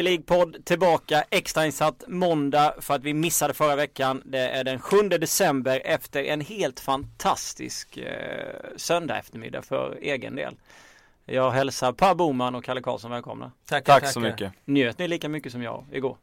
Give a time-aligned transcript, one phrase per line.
[0.00, 4.22] Premier League-podd tillbaka extrainsatt måndag för att vi missade förra veckan.
[4.24, 10.54] Det är den 7 december efter en helt fantastisk eh, söndag eftermiddag för egen del.
[11.26, 13.52] Jag hälsar Per Boman och Kalle Karlsson välkomna.
[13.68, 14.12] Tackar, Tack tackar.
[14.12, 14.52] så mycket.
[14.64, 16.16] Njöt ni lika mycket som jag igår?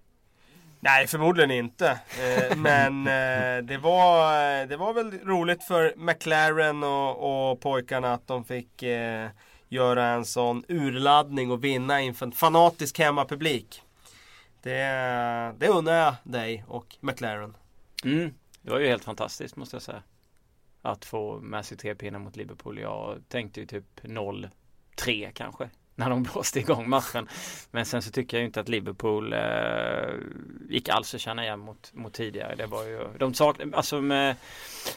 [0.80, 1.90] Nej, förmodligen inte.
[1.90, 8.28] Eh, men eh, det, var, det var väl roligt för McLaren och, och pojkarna att
[8.28, 9.30] de fick eh,
[9.70, 13.82] göra en sån urladdning och vinna inför en fanatisk hemmapublik.
[14.62, 14.80] Det,
[15.58, 17.58] det unnar jag dig och McLaren.
[18.04, 20.04] Mm, det var ju helt fantastiskt måste jag säga.
[20.82, 22.80] Att få med sig tre pinnar mot Liverpool.
[22.80, 27.30] Jag tänkte ju typ 0-3 kanske när de blåste igång matchen.
[27.72, 29.40] Men sen så tycker jag inte att Liverpool eh,
[30.70, 32.56] gick alls att känna igen mot, mot tidigare.
[32.56, 34.36] Det var ju, de saknade, alltså med,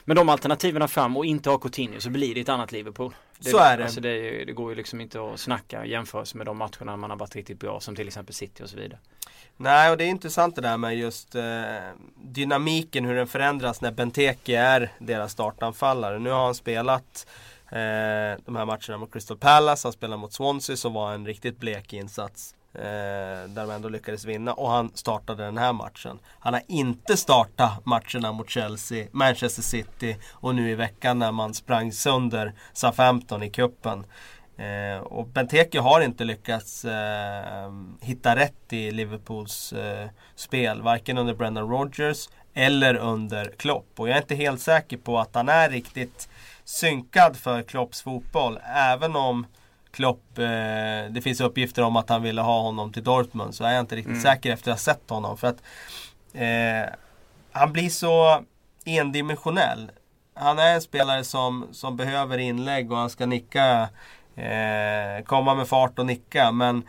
[0.04, 3.14] med de alternativen fram och inte ha Coutinho så blir det ett annat Liverpool.
[3.38, 3.84] Det, så är det.
[3.84, 7.16] Alltså det, det, går ju liksom inte att snacka jämfört med de matcherna man har
[7.16, 8.98] varit riktigt bra som till exempel City och så vidare.
[9.56, 11.44] Nej och det är intressant det där med just eh,
[12.16, 16.18] dynamiken hur den förändras när Benteke är deras startanfallare.
[16.18, 17.26] Nu har han spelat
[17.72, 21.58] Eh, de här matcherna mot Crystal Palace, han spelade mot Swansea som var en riktigt
[21.58, 22.54] blek insats.
[22.74, 22.80] Eh,
[23.48, 26.18] där de ändå lyckades vinna och han startade den här matchen.
[26.38, 31.54] Han har inte startat matcherna mot Chelsea, Manchester City och nu i veckan när man
[31.54, 34.04] sprang sönder Southampton i kuppen.
[34.56, 40.82] Eh, och Benteke har inte lyckats eh, hitta rätt i Liverpools eh, spel.
[40.82, 43.86] Varken under Brendan Rodgers eller under Klopp.
[43.96, 46.28] Och jag är inte helt säker på att han är riktigt
[46.70, 48.58] synkad för Klopps fotboll.
[48.74, 49.46] Även om
[49.90, 50.44] Klopp, eh,
[51.10, 53.54] det finns uppgifter om att han ville ha honom till Dortmund.
[53.54, 54.22] Så är jag inte riktigt mm.
[54.22, 55.36] säker efter att ha sett honom.
[55.36, 55.62] För att
[56.32, 56.94] eh,
[57.52, 58.44] han blir så
[58.84, 59.90] endimensionell.
[60.34, 63.88] Han är en spelare som, som behöver inlägg och han ska nicka.
[64.36, 66.52] Eh, komma med fart och nicka.
[66.52, 66.88] Men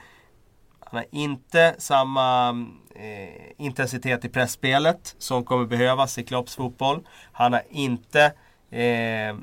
[0.79, 2.49] han har inte samma
[2.95, 7.07] eh, intensitet i pressspelet som kommer behövas i Klopps fotboll.
[7.31, 8.33] Han har inte
[8.71, 9.35] eh,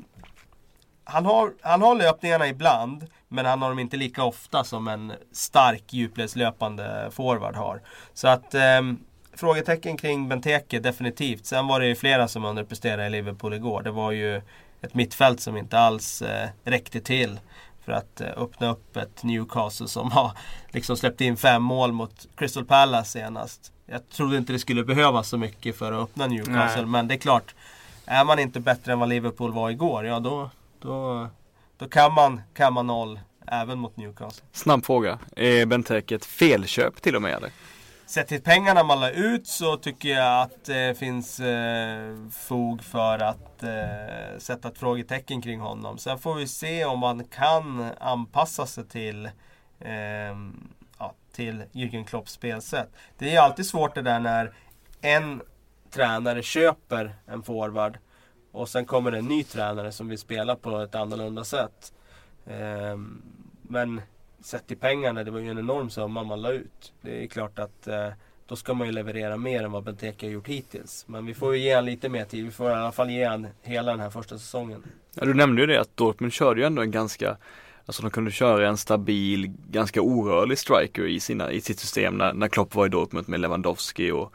[1.09, 5.13] han, har, han har löpningarna ibland, men han har dem inte lika ofta som en
[5.31, 7.81] stark djupledslöpande forward har.
[8.13, 8.81] Så att eh,
[9.33, 11.45] frågetecken kring Benteke definitivt.
[11.45, 13.81] Sen var det ju flera som underpresterade i Liverpool igår.
[13.81, 14.41] Det var ju
[14.81, 17.39] ett mittfält som inte alls eh, räckte till
[17.85, 20.31] för att eh, öppna upp ett Newcastle som har
[20.71, 23.71] liksom släppt in fem mål mot Crystal Palace senast.
[23.85, 26.85] Jag trodde inte det skulle behövas så mycket för att öppna Newcastle, Nej.
[26.85, 27.55] men det är klart.
[28.05, 31.27] Är man inte bättre än vad Liverpool var igår, ja då, då,
[31.77, 34.45] då kan, man, kan man noll även mot Newcastle.
[34.51, 35.19] Snabb fråga.
[35.35, 37.51] Är Benteke ett felköp till och med eller?
[38.05, 43.19] Sett till pengarna man la ut så tycker jag att det finns eh, fog för
[43.19, 45.97] att eh, sätta ett frågetecken kring honom.
[45.97, 49.25] Sen får vi se om man kan anpassa sig till,
[49.79, 49.91] eh,
[50.99, 52.89] ja, till Jürgen Klopps spelsätt.
[53.17, 54.53] Det är alltid svårt det där när
[55.01, 55.41] en
[55.91, 57.97] tränare köper en forward
[58.51, 61.93] och sen kommer det en ny tränare som vill spela på ett annorlunda sätt.
[62.47, 63.21] Ehm,
[63.61, 64.01] men
[64.41, 66.93] sett till pengarna, det var ju en enorm summa man la ut.
[67.01, 68.09] Det är klart att eh,
[68.47, 71.05] då ska man ju leverera mer än vad Benteke har gjort hittills.
[71.07, 72.45] Men vi får ju ge honom lite mer tid.
[72.45, 74.83] Vi får i alla fall ge honom hela den här första säsongen.
[75.13, 77.37] Ja, du nämnde ju det att Dortmund körde ju ändå en ganska
[77.85, 82.33] Alltså de kunde köra en stabil, ganska orörlig striker i, sina, i sitt system när,
[82.33, 84.33] när Klopp var i Dortmund med Lewandowski och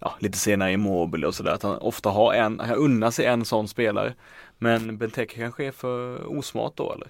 [0.00, 1.52] ja, lite senare i Mobile och sådär.
[1.52, 4.14] Att han ofta har en, han unnar sig en sån spelare.
[4.58, 7.08] Men Benteke kanske är för osmart då eller?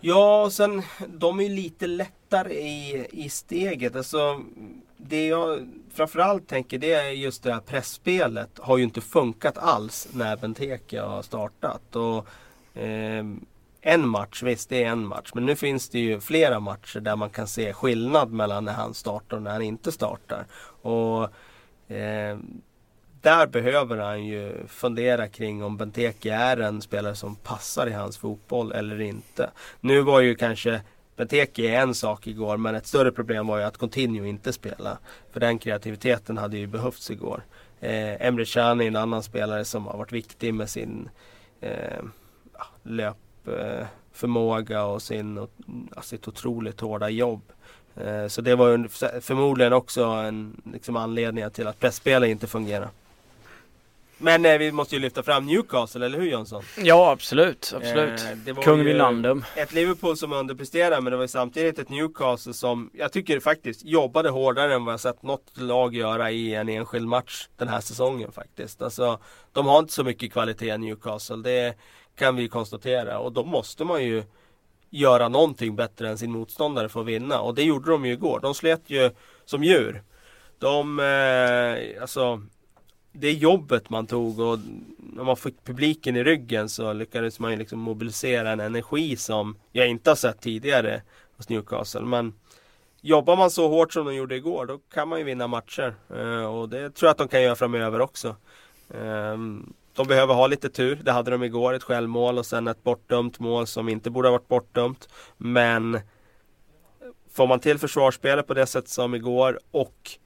[0.00, 3.96] Ja, och sen de är ju lite lättare i, i steget.
[3.96, 4.40] Alltså,
[4.96, 10.08] det jag framförallt tänker det är just det här pressspelet har ju inte funkat alls
[10.12, 11.96] när Benteke har startat.
[11.96, 12.28] Och,
[12.80, 13.24] eh,
[13.80, 15.30] en match, visst det är en match.
[15.34, 18.94] Men nu finns det ju flera matcher där man kan se skillnad mellan när han
[18.94, 20.46] startar och när han inte startar.
[20.82, 21.28] Och
[21.88, 22.38] Eh,
[23.20, 28.18] där behöver han ju fundera kring om Benteke är en spelare som passar i hans
[28.18, 29.50] fotboll eller inte.
[29.80, 30.80] Nu var ju kanske
[31.16, 34.98] Benteke en sak igår men ett större problem var ju att Coutinho inte spelade.
[35.32, 37.42] För den kreativiteten hade ju behövts igår.
[37.80, 41.08] Eh, Emre Can är en annan spelare som har varit viktig med sin
[41.60, 42.02] eh,
[42.82, 45.46] löpförmåga och sin,
[46.02, 47.52] sitt otroligt hårda jobb.
[48.00, 48.88] Eh, så det var
[49.20, 52.88] förmodligen också en liksom, anledning till att pressspelet inte fungerar.
[54.18, 56.62] Men eh, vi måste ju lyfta fram Newcastle, eller hur Jönsson?
[56.76, 58.20] Ja absolut, absolut.
[58.46, 59.44] Eh, Kung Wilandum.
[59.56, 63.84] Ett Liverpool som underpresterade men det var ju samtidigt ett Newcastle som jag tycker faktiskt
[63.84, 67.80] jobbade hårdare än vad jag sett något lag göra i en enskild match den här
[67.80, 68.82] säsongen faktiskt.
[68.82, 69.18] Alltså,
[69.52, 71.74] de har inte så mycket kvalitet Newcastle, det
[72.18, 74.22] kan vi konstatera och då måste man ju
[74.90, 77.40] göra någonting bättre än sin motståndare för att vinna.
[77.40, 78.40] Och det gjorde de ju igår.
[78.42, 79.10] De slet ju
[79.44, 80.02] som djur.
[80.58, 82.42] De, eh, alltså
[83.12, 84.58] det jobbet man tog och
[84.98, 89.56] när man fick publiken i ryggen så lyckades man ju liksom mobilisera en energi som
[89.72, 91.02] jag inte har sett tidigare
[91.36, 92.00] hos Newcastle.
[92.00, 92.34] Men
[93.00, 95.94] jobbar man så hårt som de gjorde igår då kan man ju vinna matcher.
[96.10, 98.36] Eh, och det tror jag att de kan göra framöver också.
[98.90, 99.36] Eh,
[99.96, 101.00] de behöver ha lite tur.
[101.02, 101.74] Det hade de igår.
[101.74, 105.08] Ett självmål och sen ett bortdömt mål som inte borde ha varit bortdömt.
[105.36, 106.00] Men
[107.32, 110.18] får man till försvarsspelet på det sätt som igår och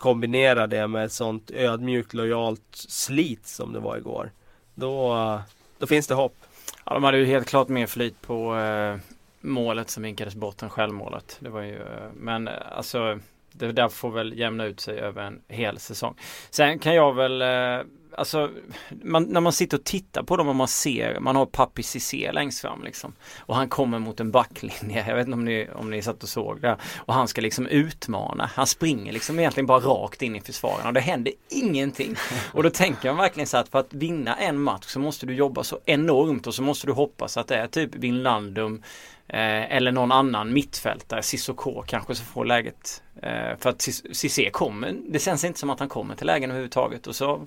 [0.00, 4.30] Kombinerar det med ett sånt ödmjukt lojalt slit som det var igår.
[4.74, 5.40] Då,
[5.78, 6.36] då finns det hopp.
[6.84, 8.96] Ja, de hade ju helt klart mer flyt på eh,
[9.40, 11.36] målet som vinkades bort än självmålet.
[11.40, 13.18] Det var ju, eh, men eh, alltså
[13.52, 16.14] det där får väl jämna ut sig över en hel säsong.
[16.50, 17.86] Sen kan jag väl eh,
[18.16, 18.50] alltså,
[18.90, 22.32] man, när man sitter och tittar på dem och man ser, man har Papi Cissé
[22.32, 23.12] längst fram liksom.
[23.38, 26.28] Och han kommer mot en backlinje, jag vet inte om ni, om ni satt och
[26.28, 26.76] såg det.
[26.96, 30.94] Och han ska liksom utmana, han springer liksom egentligen bara rakt in i försvararna och
[30.94, 32.16] det händer ingenting.
[32.52, 35.34] Och då tänker jag verkligen så att för att vinna en match så måste du
[35.34, 38.82] jobba så enormt och så måste du hoppas att det är typ Vinlandum
[39.32, 43.02] Eh, eller någon annan mittfältare, Cissoko kanske som får läget.
[43.22, 43.80] Eh, för att
[44.12, 47.06] Cissé kommer, det känns inte som att han kommer till lägen överhuvudtaget.
[47.06, 47.46] Och så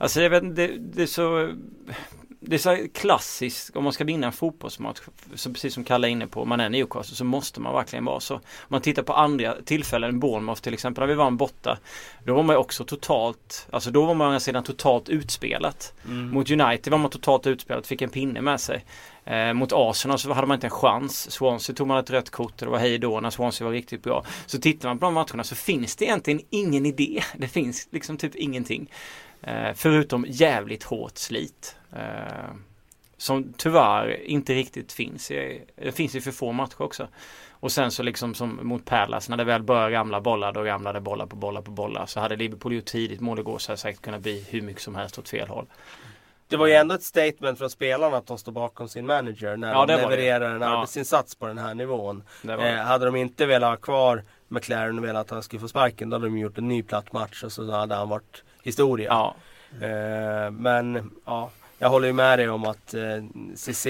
[0.00, 1.52] Alltså jag vet det, det är så
[2.40, 5.00] det är så klassiskt om man ska vinna en fotbollsmatch,
[5.34, 8.20] så precis som Kalle är inne på, man är Newcastle så måste man verkligen vara
[8.20, 8.34] så.
[8.34, 11.78] Om man tittar på andra tillfällen, Bournemouth till exempel, när vi vann borta,
[12.24, 15.92] då var man ju också totalt, alltså då var man sedan totalt utspelat.
[16.04, 16.30] Mm.
[16.30, 18.84] Mot United var man totalt utspelat, fick en pinne med sig.
[19.24, 21.30] Eh, mot Arsenal så hade man inte en chans.
[21.30, 24.02] Swansea tog man ett rött kort och det var hej då när Swansea var riktigt
[24.02, 24.24] bra.
[24.46, 27.22] Så tittar man på de matcherna så finns det egentligen ingen idé.
[27.36, 28.90] Det finns liksom typ ingenting.
[29.42, 31.76] Eh, förutom jävligt hårt slit.
[31.92, 32.54] Eh,
[33.16, 35.28] som tyvärr inte riktigt finns.
[35.76, 37.08] Det finns ju för få matcher också.
[37.50, 41.00] Och sen så liksom som mot Pärlas när det väl börjar ramla bollar då ramlade
[41.00, 42.06] bollar på bollar på bollar.
[42.06, 44.82] Så hade Liverpool gjort tidigt mål igår så hade det säkert kunnat bli hur mycket
[44.82, 45.66] som helst åt fel håll.
[46.48, 49.72] Det var ju ändå ett statement från spelarna att de står bakom sin manager när
[49.72, 50.68] ja, de levererar en ja.
[50.68, 52.22] arbetsinsats på den här nivån.
[52.48, 56.10] Eh, hade de inte velat ha kvar McLaren och velat att han skulle få sparken
[56.10, 59.08] då hade de gjort en ny platt match och så hade han varit historia.
[59.08, 59.34] Ja.
[59.86, 63.24] Eh, men ja, jag håller ju med dig om att eh,
[63.56, 63.86] CC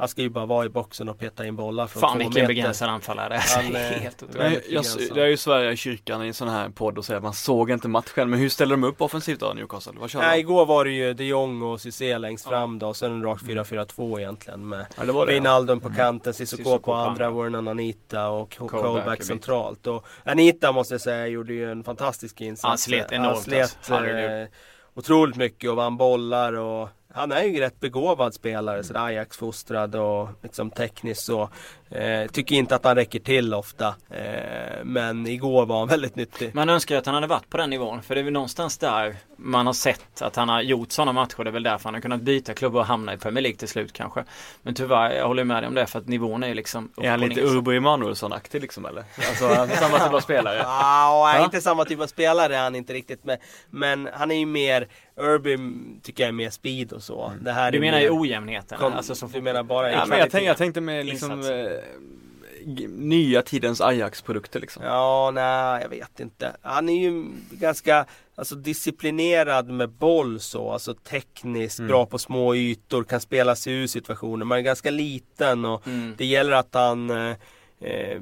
[0.00, 2.88] han ska ju bara vara i boxen och peta in bollar från Fan vilken begränsad
[2.88, 3.34] anfallare.
[3.34, 4.22] Alltså, han, helt
[4.68, 7.24] jag, det är ju Sverige i kyrkan i en sån här podd och säger att
[7.24, 8.30] man såg inte matchen.
[8.30, 9.92] Men hur ställer de upp offensivt då Newcastle?
[9.96, 10.40] Vad kör Nej, de?
[10.40, 12.50] igår var det ju de Jong och Cissé längst ja.
[12.50, 12.88] fram då.
[12.88, 14.68] Och sen en rak 4-4-2 egentligen.
[14.68, 15.96] Med ja, Wijnaldum på mm.
[15.96, 19.86] kanten, Cissoko på andra, Warren Anita och Colback centralt.
[19.86, 22.68] Och Anita måste jag säga gjorde ju en fantastisk insats.
[22.68, 23.34] Han slet enormt.
[23.34, 24.06] Han slet, alltså.
[24.06, 24.48] eh,
[24.94, 30.28] otroligt mycket och vann bollar och han är ju rätt begåvad spelare, så Ajax-fostrad och
[30.42, 31.48] liksom tekniskt så.
[31.90, 33.94] Eh, tycker inte att han räcker till ofta.
[34.10, 36.54] Eh, men igår var han väldigt nyttig.
[36.54, 38.02] Man önskar att han hade varit på den nivån.
[38.02, 41.44] För det är väl någonstans där man har sett att han har gjort sådana matcher.
[41.44, 43.68] Det är väl därför han har kunnat byta klubb och hamna i Premier League till
[43.68, 44.24] slut kanske.
[44.62, 47.10] Men tyvärr, jag håller med dig om det för att nivån är ju liksom Är
[47.10, 49.04] han lite Urbo Emanuelsson-aktig liksom eller?
[49.16, 50.62] Alltså samma typ av spelare?
[50.66, 53.24] ah, ja, inte samma typ av spelare är han inte riktigt.
[53.24, 53.38] Men,
[53.70, 55.58] men han är ju mer Urby
[56.02, 57.26] tycker jag är mer speed och så.
[57.26, 57.44] Mm.
[57.44, 58.78] Det här du menar ju ojämnheten?
[58.78, 61.42] Kom, alltså som du menar bara ja, men jag, tänkte, jag tänkte med liksom
[62.88, 64.82] nya tidens Ajax-produkter liksom.
[64.82, 66.56] Ja, nej, jag vet inte.
[66.62, 71.88] Han är ju ganska alltså, disciplinerad med boll så, alltså tekniskt, mm.
[71.88, 74.44] bra på små ytor, kan spela sig ur situationer.
[74.44, 76.14] Man är ganska liten och mm.
[76.18, 77.36] det gäller att han eh,
[77.80, 78.20] eh,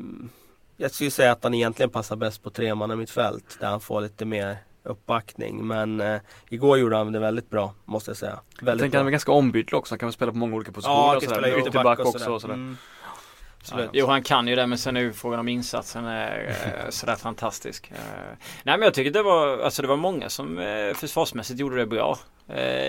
[0.80, 4.00] jag skulle säga att han egentligen passar bäst på treman mitt fält där han får
[4.00, 5.66] lite mer uppbackning.
[5.66, 8.30] Men eh, igår gjorde han det väldigt bra, måste jag säga.
[8.32, 8.98] Väldigt jag tänker bra.
[8.98, 11.22] han är ganska ombytlig också, han kan väl spela på många olika positioner ja, och
[11.22, 11.58] sådär.
[11.58, 12.54] Ytterback också och sådär.
[12.54, 12.76] Mm.
[13.60, 13.90] Absolut.
[13.92, 17.16] Jo han kan ju det men sen är ju frågan om insatsen är eh, sådär
[17.16, 17.90] fantastisk.
[17.90, 17.96] Eh,
[18.62, 21.86] nej men jag tycker det var, alltså det var många som eh, försvarsmässigt gjorde det
[21.86, 22.18] bra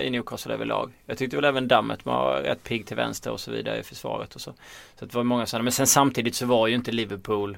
[0.02, 0.92] i Newcastle överlag.
[1.06, 4.34] Jag tyckte väl även Dammet var rätt pigg till vänster och så vidare i försvaret
[4.34, 4.54] och så.
[4.98, 5.62] Så det var många sådana.
[5.62, 7.56] Men sen samtidigt så var ju inte Liverpool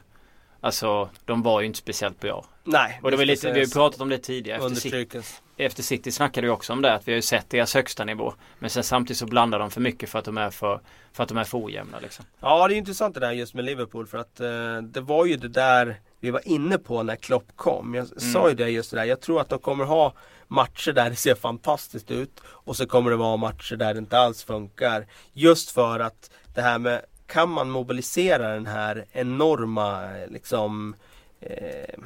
[0.64, 2.44] Alltså de var ju inte speciellt bra.
[2.64, 3.00] Nej.
[3.02, 4.66] Och det var lite, vi har ju pratat om det tidigare.
[4.66, 5.20] Efter City,
[5.64, 6.94] efter City snackade vi också om det.
[6.94, 8.34] Att vi har ju sett deras högsta nivå.
[8.58, 10.80] Men sen samtidigt så blandar de för mycket för att de är för,
[11.12, 11.98] för, att de är för ojämna.
[11.98, 12.24] Liksom.
[12.40, 14.06] Ja det är intressant det där just med Liverpool.
[14.06, 17.94] För att eh, det var ju det där vi var inne på när Klopp kom.
[17.94, 18.32] Jag mm.
[18.32, 19.04] sa ju det just det där.
[19.04, 20.12] Jag tror att de kommer ha
[20.48, 22.40] matcher där det ser fantastiskt ut.
[22.44, 25.06] Och så kommer det vara matcher där det inte alls funkar.
[25.32, 30.96] Just för att det här med kan man mobilisera den här enorma liksom,
[31.40, 31.98] eh,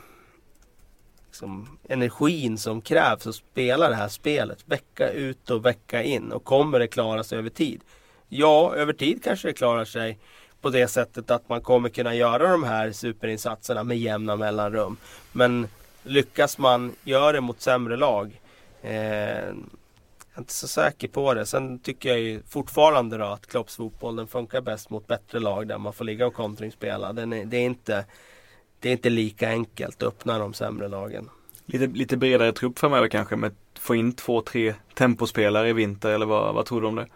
[1.36, 6.44] liksom energin som krävs att spela det här spelet vecka ut och vecka in och
[6.44, 7.80] kommer det klara sig över tid?
[8.28, 10.18] Ja, över tid kanske det klarar sig
[10.60, 14.96] på det sättet att man kommer kunna göra de här superinsatserna med jämna mellanrum.
[15.32, 15.68] Men
[16.02, 18.40] lyckas man göra det mot sämre lag
[18.82, 21.46] eh, jag är inte så säker på det.
[21.46, 25.68] Sen tycker jag ju fortfarande då att Klopps fotboll den funkar bäst mot bättre lag
[25.68, 27.12] där man får ligga och kontringsspela.
[27.12, 28.04] Den är, det, är inte,
[28.80, 31.30] det är inte lika enkelt att öppna de sämre lagen.
[31.66, 36.10] Lite, lite bredare trupp framöver kanske med att få in två, tre tempospelare i vinter
[36.10, 37.06] eller vad, vad tror du om det?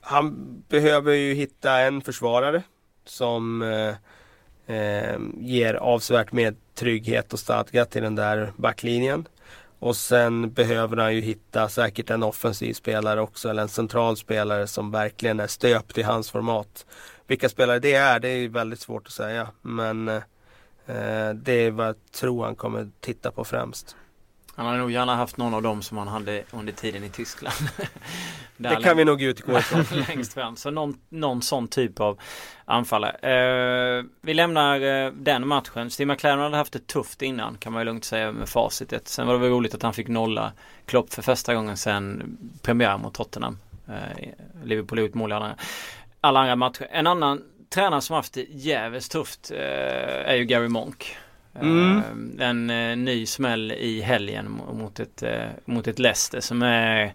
[0.00, 0.36] Han
[0.68, 2.62] behöver ju hitta en försvarare
[3.04, 9.28] som eh, eh, ger avsevärt mer trygghet och stadga till den där backlinjen.
[9.78, 14.66] Och sen behöver han ju hitta säkert en offensiv spelare också eller en central spelare
[14.66, 16.86] som verkligen är stöpt i hans format.
[17.26, 19.48] Vilka spelare det är, det är väldigt svårt att säga.
[19.62, 20.22] Men eh,
[21.34, 23.96] det är vad jag tror han kommer titta på främst.
[24.54, 27.54] Han hade nog gärna haft någon av dem som han hade under tiden i Tyskland.
[28.56, 29.84] det kan vi nog utgå ifrån.
[30.08, 30.56] längst fram.
[30.56, 32.20] Så någon, någon sån typ av
[32.64, 33.12] anfallare.
[33.12, 35.90] Eh, vi lämnar eh, den matchen.
[35.90, 39.08] Steve McLaren hade haft det tufft innan kan man ju lugnt säga med facitet.
[39.08, 40.52] Sen var det väl roligt att han fick nolla
[40.86, 43.58] Klopp för första gången sen premiär mot Tottenham.
[43.88, 44.28] Eh,
[44.64, 45.34] Liverpool gjort mål i
[46.20, 46.86] alla andra matcher.
[46.90, 51.16] En annan tränare som haft det jävligt tufft eh, är ju Gary Monk.
[51.60, 51.96] Mm.
[52.38, 55.22] Eh, en eh, ny smäll i helgen mot ett,
[55.64, 57.14] mot ett Leicester som är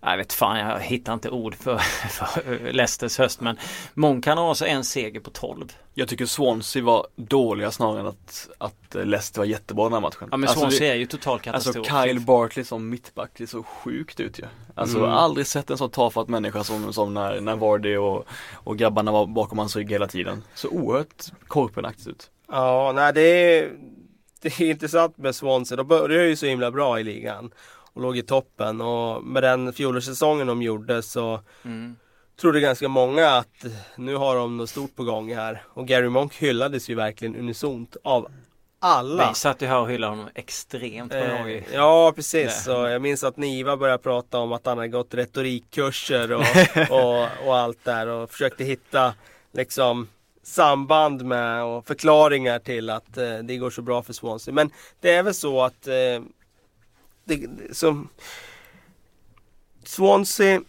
[0.00, 3.58] jag vet fan, jag hittar inte ord för, för Leicesters höst men
[3.94, 5.76] Monk har alltså en seger på 12.
[5.94, 10.28] Jag tycker Swansea var dåliga snarare än att, att Leicester var jättebra den här matchen.
[10.30, 11.76] Ja men alltså, Swansea är ju total katastrof.
[11.76, 14.44] Alltså Kyle Bartley som mittback, det är så sjukt ut ju.
[14.74, 15.10] Alltså mm.
[15.10, 19.26] aldrig sett en så tafatt människa som, som när, när Vardy och, och grabbarna var
[19.26, 20.42] bakom hans rygg hela tiden.
[20.54, 22.30] Så oerhört korpenaktigt ut.
[22.48, 23.72] Ja, nej det är,
[24.40, 25.76] det är intressant med Swansea.
[25.76, 27.50] De började ju så himla bra i ligan
[27.96, 31.96] och låg i toppen och med den fjolårssäsongen de gjorde så mm.
[32.40, 33.64] trodde ganska många att
[33.96, 35.62] nu har de något stort på gång här.
[35.66, 38.28] Och Gary Monk hyllades ju verkligen unisont av
[38.78, 39.28] alla.
[39.28, 43.24] Vi satt ju här och hyllade honom extremt på eh, Ja precis, och jag minns
[43.24, 46.44] att Niva började prata om att han hade gått retorikkurser och,
[46.90, 49.14] och, och allt där och försökte hitta
[49.52, 50.08] liksom
[50.42, 54.54] samband med och förklaringar till att eh, det går så bra för Swansea.
[54.54, 55.94] Men det är väl så att eh,
[57.26, 58.08] det, som
[59.84, 60.60] Swansea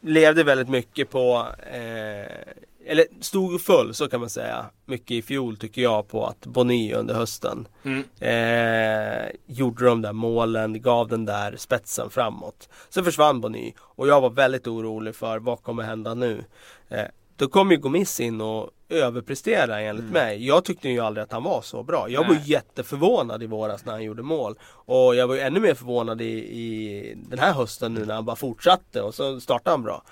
[0.00, 2.54] levde väldigt mycket på, eh,
[2.86, 6.46] eller stod och föll så kan man säga, mycket i fjol tycker jag på att
[6.46, 8.04] Bonny under hösten mm.
[8.20, 12.68] eh, gjorde de där målen, gav den där spetsen framåt.
[12.88, 16.44] Så försvann Bonny och jag var väldigt orolig för vad kommer hända nu.
[16.88, 17.04] Eh,
[17.38, 20.12] då kom ju Gomis in och överprestera enligt mm.
[20.12, 20.46] mig.
[20.46, 22.08] Jag tyckte ju aldrig att han var så bra.
[22.08, 22.36] Jag Nej.
[22.36, 24.54] var jätteförvånad i våras när han gjorde mål.
[24.62, 28.24] Och jag var ju ännu mer förvånad i, i den här hösten nu när han
[28.24, 30.02] bara fortsatte och så startade han bra.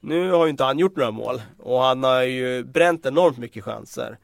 [0.00, 3.64] Nu har ju inte han gjort några mål och han har ju bränt enormt mycket
[3.64, 4.18] chanser.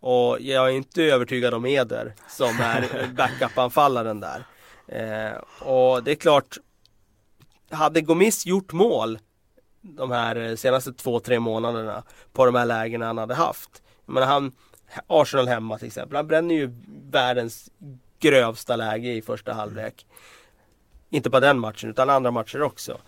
[0.00, 4.46] Och jag är inte övertygad om Eder som är backup-anfallaren där.
[4.88, 5.38] Eh,
[5.68, 6.58] och det är klart,
[7.70, 9.18] hade Gomis gjort mål
[9.96, 12.02] de här eh, senaste två, tre månaderna
[12.32, 13.82] på de här lägena han hade haft.
[14.06, 14.52] Jag han,
[15.06, 16.74] Arsenal hemma till exempel, han bränner ju
[17.10, 17.70] världens
[18.18, 20.06] grövsta läge i första halvlek.
[21.10, 22.98] Inte på den matchen utan andra matcher också.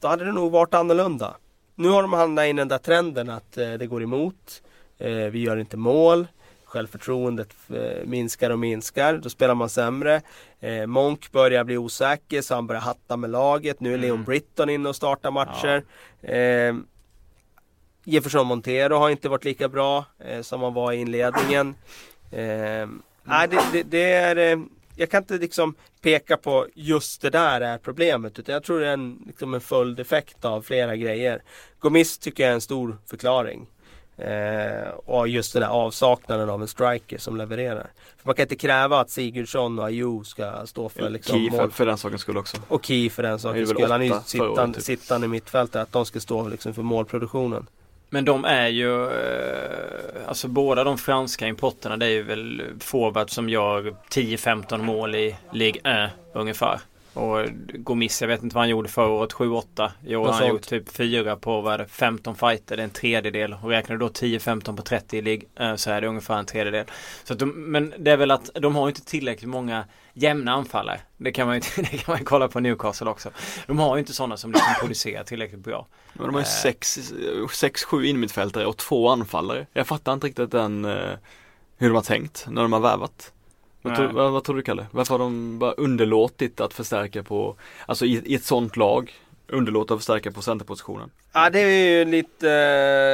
[0.00, 1.36] Då hade det nog varit annorlunda.
[1.74, 4.62] Nu har de hamnat i den där trenden att eh, det går emot.
[4.98, 6.26] Eh, vi gör inte mål
[6.74, 9.18] självförtroendet eh, minskar och minskar.
[9.18, 10.22] Då spelar man sämre.
[10.60, 13.80] Eh, Monk börjar bli osäker så han börjar hatta med laget.
[13.80, 14.24] Nu är Leon mm.
[14.24, 15.84] Britton inne och startar matcher.
[16.20, 16.28] Ja.
[16.28, 16.74] Eh,
[18.04, 21.74] Jefferson Montero har inte varit lika bra eh, som han var i inledningen.
[22.30, 22.88] Eh,
[23.22, 24.58] nej, det, det, det är eh,
[24.96, 28.88] jag kan inte liksom peka på just det där är problemet utan jag tror det
[28.88, 31.42] är en, liksom en följdeffekt av flera grejer.
[31.78, 33.66] Gomis tycker jag är en stor förklaring.
[34.18, 37.86] Eh, och just den där avsaknaden av en striker som levererar.
[38.16, 41.68] För man kan inte kräva att Sigurdsson och Ayew ska stå för liksom Key för,
[41.68, 42.56] för den sakens skull också.
[42.68, 43.90] Och Key för den sakens skull.
[43.90, 44.84] Han är ju sittande, typ.
[44.84, 45.82] sittande mittfältare.
[45.82, 47.66] Att de ska stå liksom för målproduktionen.
[48.10, 53.34] Men de är ju, eh, alltså båda de franska importerna det är ju väl forwards
[53.34, 56.80] som gör 10-15 mål i Ligue 1 ungefär.
[57.14, 59.90] Och Gomis, jag vet inte vad han gjorde förra året, 7-8.
[60.06, 62.84] I år har han gjort typ 4 på vad är det, 15 fighter, det är
[62.84, 63.56] en tredjedel.
[63.62, 66.46] Och räknar du då 10-15 på 30 i lig eh, så är det ungefär en
[66.46, 66.86] tredjedel.
[67.24, 71.00] Så de, men det är väl att de har inte tillräckligt många jämna anfallare.
[71.16, 73.30] Det kan man ju det kan man kolla på Newcastle också.
[73.66, 75.86] De har ju inte sådana som liksom producerar tillräckligt bra.
[76.12, 78.10] Men de har ju 6-7 eh.
[78.10, 79.66] innermittfältare och två anfallare.
[79.72, 81.12] Jag fattar inte riktigt den eh,
[81.76, 83.32] hur de har tänkt när de har värvat.
[83.84, 84.86] Vad, tror, vad, vad tror du Kalle?
[84.90, 89.12] Varför har de bara underlåtit att förstärka på, alltså i, i ett sånt lag
[89.48, 91.10] underlåta att förstärka på centerpositionen?
[91.32, 92.50] Ja det är ju lite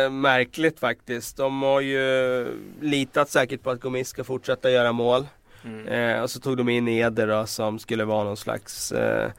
[0.06, 1.36] äh, märkligt faktiskt.
[1.36, 2.46] De har ju
[2.80, 5.26] litat säkert på att Gomis ska fortsätta göra mål.
[5.64, 5.88] Mm.
[5.88, 9.30] Eh, och så tog de in Eder då, som skulle vara någon slags eh,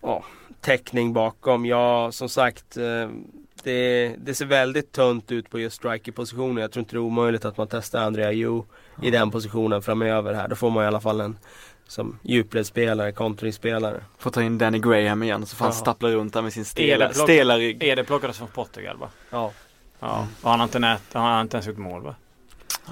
[0.00, 0.22] oh,
[0.60, 1.66] täckning bakom.
[1.66, 3.08] Ja som sagt eh,
[3.68, 6.56] det, det, ser väldigt tunt ut på just strikerpositionen.
[6.56, 8.64] Jag tror inte det är omöjligt att man testar Andrea Ju mm.
[9.02, 10.48] i den positionen framöver här.
[10.48, 11.38] Då får man i alla fall en
[11.86, 14.00] som djupledsspelare, kontringsspelare.
[14.18, 17.08] Får ta in Danny Graham igen så får han stappla runt där med sin stela,
[17.08, 17.82] plock, stela rygg.
[17.82, 19.08] Är det plockades från Portugal va?
[19.30, 19.52] Ja.
[20.00, 22.14] Ja, och han har inte, nät, han har inte ens gjort mål va?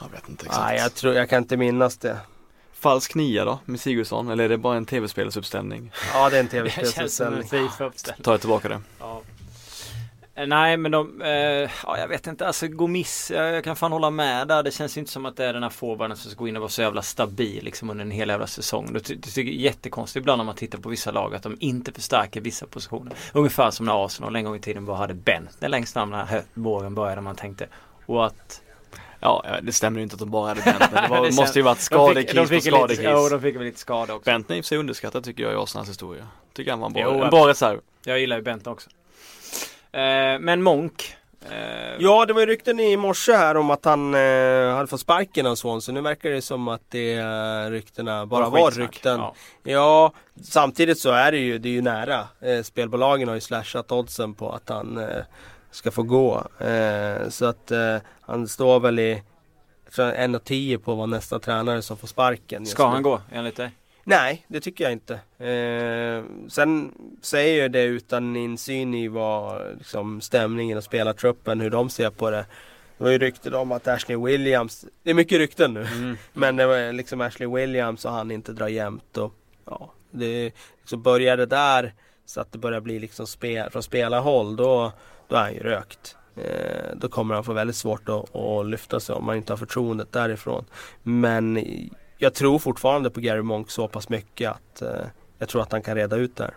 [0.02, 0.66] Jag vet inte exakt.
[0.66, 2.18] Nej, jag, tror, jag kan inte minnas det.
[2.73, 5.92] Falsk nia då med Sigurdsson eller är det bara en tv-spelsuppställning?
[6.12, 7.49] Ja det är en tv-spelsuppställning.
[8.23, 8.80] Tar jag tillbaka det.
[9.00, 9.23] Ja.
[10.37, 13.93] Eh, nej men de, eh, ja jag vet inte, alltså Gomis, jag, jag kan fan
[13.93, 14.62] hålla med där.
[14.62, 16.61] Det känns inte som att det är den här forwarden som ska gå in och
[16.61, 18.93] vara så jävla stabil liksom under en hel jävla säsong.
[18.93, 21.57] Det, det tycker jag är jättekonstigt ibland när man tittar på vissa lag att de
[21.61, 23.14] inte förstärker vissa positioner.
[23.33, 26.95] Ungefär som när Arsenal en gång i tiden bara hade Bentner längst fram när våren
[26.95, 27.69] började man tänkte.
[28.07, 28.62] Och att
[29.21, 31.02] Ja, det stämmer ju inte att de bara hade Bentner.
[31.02, 33.05] Det var, måste ju varit skadekris de på skadekris.
[33.05, 34.31] Ja, de fick väl lite skada också.
[34.31, 36.28] Bentner är i sig underskattat tycker jag i Arsenals historia.
[36.52, 37.81] Tycker han var en bra, jo, en bra reserv.
[38.05, 38.90] Jag gillar ju Bentner också.
[39.96, 41.16] Eh, men Monk.
[41.50, 45.00] Eh, ja, det var ju rykten i morse här om att han eh, hade fått
[45.00, 45.94] sparken av Swansea.
[45.94, 49.20] Nu verkar det som att det eh, ryktena bara var, var rykten.
[49.20, 49.34] Ja.
[49.62, 50.12] ja.
[50.42, 52.28] samtidigt så är det ju, det är ju nära.
[52.40, 55.24] Eh, spelbolagen har ju slashat oddsen på att han eh,
[55.70, 56.44] ska få gå.
[57.28, 57.72] Så att
[58.20, 59.22] han står väl i
[59.90, 62.66] 1,10 på vara nästa tränare som får sparken.
[62.66, 63.70] Ska han gå enligt dig?
[64.08, 65.14] Nej, det tycker jag inte.
[65.44, 71.90] Eh, sen säger jag det utan insyn i vad liksom, stämningen och spelartruppen, hur de
[71.90, 72.46] ser på det.
[72.98, 76.16] Det var ju rykten om att Ashley Williams, det är mycket rykten nu, mm.
[76.33, 80.52] men det var liksom Ashley Williams och han inte drar jämnt och ja, det
[80.85, 84.92] så började där så att det börjar bli liksom spel, från spelarhåll då,
[85.28, 86.16] då är han ju rökt.
[86.37, 89.59] Eh, då kommer han få väldigt svårt att, att lyfta sig om man inte har
[89.59, 90.64] förtroendet därifrån.
[91.02, 91.64] Men
[92.18, 95.07] jag tror fortfarande på Gary Monk så pass mycket att eh,
[95.38, 96.55] jag tror att han kan reda ut det här.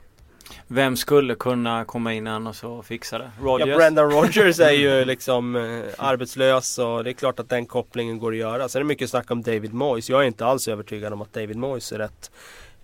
[0.67, 3.31] Vem skulle kunna komma in annars och fixa det?
[3.41, 3.67] Rogers?
[3.67, 8.19] Ja, Brendan Rogers är ju liksom eh, arbetslös och det är klart att den kopplingen
[8.19, 8.69] går att göra.
[8.69, 10.09] Sen är det mycket snack om David Moyes.
[10.09, 12.31] Jag är inte alls övertygad om att David Moyes är rätt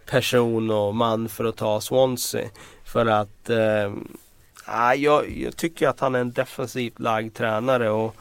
[0.06, 2.50] person och man för att ta Swansea.
[2.84, 3.94] För att eh,
[4.96, 8.16] jag, jag tycker att han är en defensivt lagd tränare och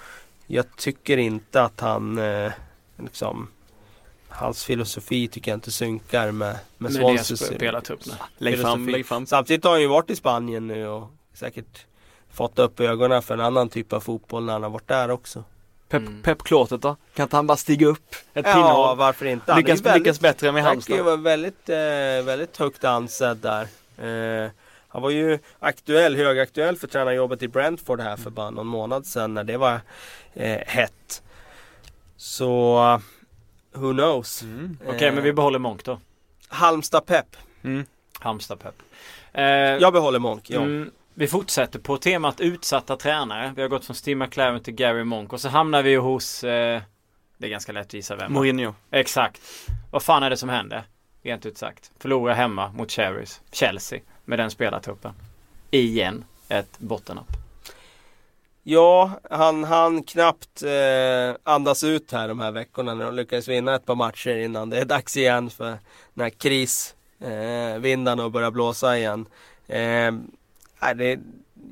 [0.47, 2.53] jag tycker inte att han eh,
[2.97, 3.49] liksom
[4.35, 7.51] hans filosofi tycker jag inte synkar med, med Swanseas.
[8.38, 9.27] Lägg fram, lägg fram.
[9.27, 11.87] Samtidigt har han ju varit i Spanien nu och säkert
[12.33, 15.44] fått upp ögonen för en annan typ av fotboll när han har varit där också.
[15.88, 16.23] Pep, mm.
[16.23, 16.97] Pep Klåtet då?
[17.14, 18.62] Kan inte han bara stiga upp ett pinnhål?
[18.62, 19.57] Ja, varför inte?
[19.57, 20.97] lyckas, väldigt, lyckas bättre med Halmstad.
[20.97, 23.62] Han var väldigt, eh, väldigt högt ansedd där.
[24.44, 24.51] Eh,
[24.88, 29.35] han var ju aktuell, högaktuell för tränarjobbet i Brentford här för bara någon månad sedan
[29.35, 29.81] när det var
[30.35, 31.23] eh, hett.
[32.16, 33.01] Så
[33.75, 34.43] Who knows?
[34.43, 34.79] Mm.
[34.81, 36.01] Okej, okay, men vi behåller Monk då.
[36.49, 37.37] Halmstad Pepp.
[37.63, 37.85] Mm.
[38.21, 38.75] Halmstad Pepp.
[39.33, 40.61] Eh, jag behåller Monk, ja.
[40.61, 43.53] Mm, vi fortsätter på temat utsatta tränare.
[43.57, 46.83] Vi har gått från Steve McLaren till Gary Monk och så hamnar vi hos eh,
[47.39, 48.33] Det är ganska lätt att gissa vem.
[48.33, 48.75] Mourinho.
[48.91, 49.41] Exakt.
[49.91, 50.83] Vad fan är det som händer?
[51.23, 51.91] Rent ut sagt.
[51.99, 53.41] Förlorar hemma mot Cherries.
[53.53, 54.01] Chelsea.
[54.25, 55.13] Med den spelartruppen.
[55.71, 56.25] Igen.
[56.49, 57.44] Ett bottennapp.
[58.66, 63.74] Ja, han han knappt eh, andas ut här de här veckorna när de lyckades vinna
[63.74, 65.79] ett par matcher innan det är dags igen för
[66.14, 69.27] den här krisvindarna eh, att börja blåsa igen.
[69.66, 70.12] Eh,
[70.96, 71.18] det,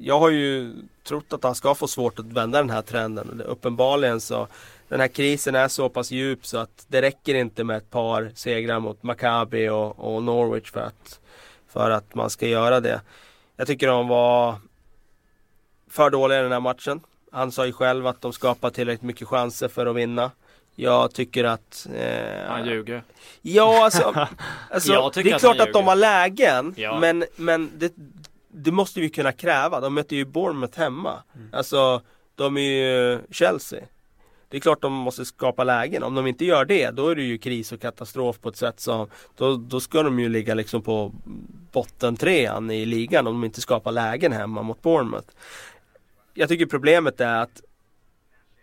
[0.00, 0.72] jag har ju
[1.04, 3.42] trott att han ska få svårt att vända den här trenden.
[3.46, 4.46] Uppenbarligen så
[4.88, 8.32] den här krisen är så pass djup så att det räcker inte med ett par
[8.34, 11.20] segrar mot Maccabi och, och Norwich för att,
[11.68, 13.00] för att man ska göra det.
[13.56, 14.56] Jag tycker de var
[15.92, 17.00] för dåliga i den här matchen.
[17.32, 20.30] Han sa ju själv att de skapar tillräckligt mycket chanser för att vinna.
[20.74, 21.86] Jag tycker att...
[21.94, 23.02] Eh, han ljuger.
[23.42, 24.14] Ja, alltså.
[24.70, 26.74] alltså det är klart att, att de har lägen.
[26.76, 26.98] Ja.
[27.00, 27.92] Men, men det,
[28.48, 29.80] det, måste vi kunna kräva.
[29.80, 31.22] De möter ju Bournemouth hemma.
[31.34, 31.48] Mm.
[31.52, 32.02] Alltså,
[32.34, 33.80] de är ju Chelsea.
[34.48, 36.02] Det är klart de måste skapa lägen.
[36.02, 38.80] Om de inte gör det, då är det ju kris och katastrof på ett sätt
[38.80, 41.12] som Då, då ska de ju ligga liksom på
[41.72, 45.28] bottentrean i ligan om de inte skapar lägen hemma mot Bournemouth
[46.34, 47.62] jag tycker problemet är att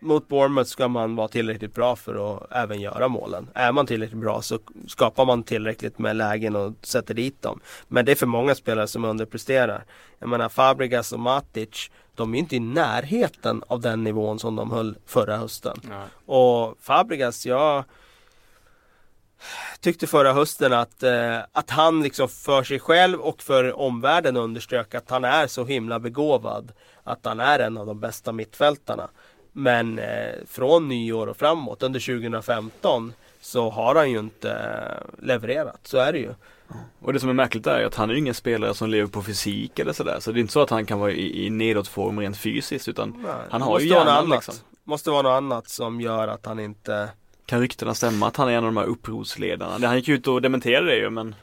[0.00, 3.48] mot Bournemouth ska man vara tillräckligt bra för att även göra målen.
[3.54, 7.60] Är man tillräckligt bra så skapar man tillräckligt med lägen och sätter dit dem.
[7.88, 9.84] Men det är för många spelare som underpresterar.
[10.18, 14.70] Jag menar Fabregas och Matic, de är inte i närheten av den nivån som de
[14.70, 15.80] höll förra hösten.
[15.82, 16.06] Nej.
[16.26, 17.84] Och Fabregas, jag
[19.80, 24.94] tyckte förra hösten att, eh, att han liksom för sig själv och för omvärlden underströk
[24.94, 26.72] att han är så himla begåvad.
[27.04, 29.08] Att han är en av de bästa mittfältarna.
[29.52, 35.80] Men eh, från nyår och framåt under 2015 så har han ju inte eh, levererat.
[35.82, 36.34] Så är det ju.
[37.00, 39.22] Och det som är märkligt är att han är ju ingen spelare som lever på
[39.22, 40.16] fysik eller sådär.
[40.20, 43.22] Så det är inte så att han kan vara i, i nedåtform rent fysiskt utan
[43.22, 44.54] Nej, han har ju hjärnan liksom.
[44.84, 47.08] Måste vara något annat som gör att han inte
[47.50, 49.78] Kan ryktena stämma att han är en av de här upprorsledarna?
[49.78, 51.34] Det- Han gick ut och dementerade det ju men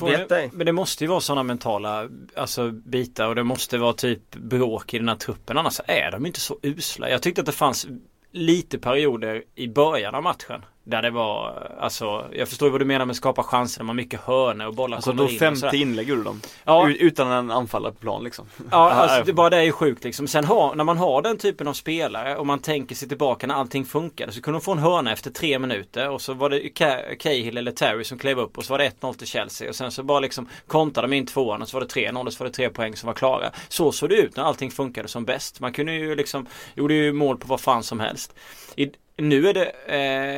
[0.00, 3.92] Vet det, men det måste ju vara sådana mentala alltså, bitar och det måste vara
[3.92, 5.58] typ bråk i den här truppen.
[5.58, 7.10] Annars är de inte så usla.
[7.10, 7.86] Jag tyckte att det fanns
[8.32, 10.64] lite perioder i början av matchen.
[10.88, 13.78] Där det var, alltså, jag förstår vad du menar med skapa chanser.
[13.80, 15.74] De har mycket hörnor och bollar Alltså kommer då in och femte sådär.
[15.74, 16.40] inlägg gjorde de.
[16.64, 16.88] Ja.
[16.90, 18.46] Utan en anfallare på plan liksom.
[18.70, 20.28] Ja, alltså, det, bara det är ju sjukt liksom.
[20.28, 23.54] Sen har, när man har den typen av spelare och man tänker sig tillbaka när
[23.54, 26.58] allting funkade så kunde de få en hörna efter tre minuter och så var det
[26.60, 29.74] Ca- Cahill eller Terry som klev upp och så var det 1-0 till Chelsea och
[29.74, 32.44] sen så bara liksom kontrade de in tvåan och så var det 3-0 och så
[32.44, 33.50] var det tre poäng som var klara.
[33.68, 35.60] Så såg det ut när allting funkade som bäst.
[35.60, 38.34] Man kunde ju liksom, gjorde ju mål på vad fan som helst.
[38.76, 39.64] I, nu är det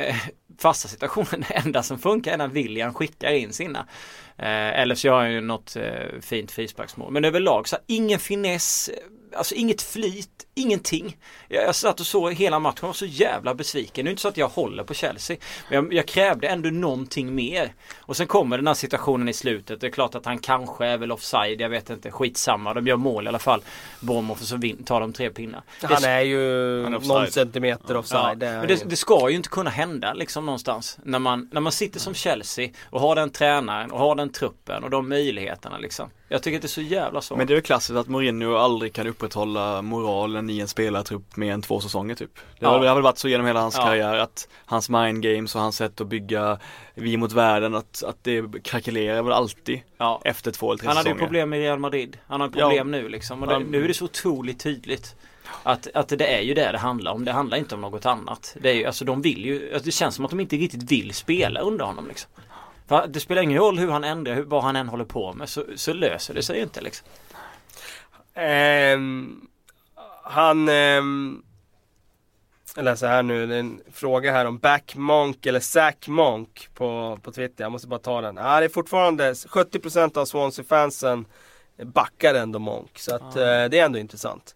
[0.07, 0.15] eh,
[0.59, 3.79] fasta situationen det enda som funkar är när William skickar in sina.
[4.37, 7.11] Eh, eller så gör han ju något eh, fint frisparksmål.
[7.11, 8.89] Men överlag så ingen finess,
[9.35, 11.17] alltså inget flyt, ingenting.
[11.47, 14.05] Jag, jag satt och såg hela matchen och var så jävla besviken.
[14.05, 15.37] Det är inte så att jag håller på Chelsea.
[15.69, 17.73] Men jag, jag krävde ändå någonting mer.
[17.99, 19.81] Och sen kommer den här situationen i slutet.
[19.81, 22.11] Det är klart att han kanske är väl offside, jag vet inte.
[22.11, 23.61] Skitsamma, de gör mål i alla fall.
[23.99, 25.61] Bournemouth och så vin, tar de tre pinnar.
[25.81, 28.43] Det Han är ju Han är någon centimeter offside.
[28.43, 30.99] Ja, det men det, det ska ju inte kunna hända liksom någonstans.
[31.03, 34.83] När man, när man sitter som Chelsea och har den tränaren och har den truppen
[34.83, 36.09] och de möjligheterna liksom.
[36.31, 37.37] Jag tycker att det är så jävla svårt.
[37.37, 41.53] Men det är ju klassiskt att Mourinho aldrig kan upprätthålla moralen i en spelartrupp mer
[41.53, 42.31] än två säsonger typ.
[42.59, 42.87] Det har, Ja.
[42.89, 43.83] har väl varit så genom hela hans Ja.
[43.83, 46.59] karriär att hans mind games och hans sätt att bygga
[46.95, 50.21] vi mot världen att, att det krackelerar väl alltid ja.
[50.25, 51.25] efter två eller tre Han hade ju säsonger.
[51.25, 52.17] problem med Real Madrid.
[52.27, 52.51] Han har Ja.
[52.69, 53.41] problem nu liksom.
[53.41, 53.59] Och det, Ja.
[53.59, 55.15] nu är det så otroligt tydligt.
[55.63, 57.25] Att, att det är ju det det handlar om.
[57.25, 58.55] Det handlar inte om något annat.
[58.61, 60.91] Det är ju, alltså de vill ju, alltså, det känns som att de inte riktigt
[60.91, 62.31] vill spela under honom liksom.
[62.89, 65.49] För det spelar ingen roll hur han ändrar, hur, vad han än håller på med
[65.49, 67.07] så, så löser det sig inte liksom.
[68.33, 69.47] Ehm,
[70.23, 71.43] han ehm,
[72.75, 77.31] jag läser här nu, det är en fråga här om Backmonk eller Sackmonk på, på
[77.31, 77.63] Twitter.
[77.63, 78.35] Jag måste bara ta den.
[78.35, 81.25] Ja, det är fortfarande 70% av Swansea-fansen
[81.83, 82.99] backar ändå Monk.
[82.99, 83.41] Så att, Ah.
[83.41, 84.55] eh, det är ändå intressant.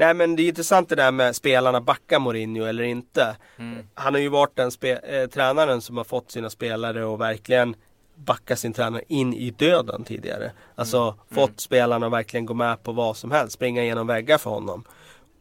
[0.00, 3.36] Nej men det är intressant det där med spelarna backar Mourinho eller inte.
[3.56, 3.86] Mm.
[3.94, 7.76] Han har ju varit den eh, tränaren som har fått sina spelare och verkligen
[8.14, 10.52] backa sin tränare in i döden tidigare.
[10.74, 14.50] Alltså fått spelarna att verkligen gå med på vad som helst, springa igenom väggar för
[14.50, 14.84] honom.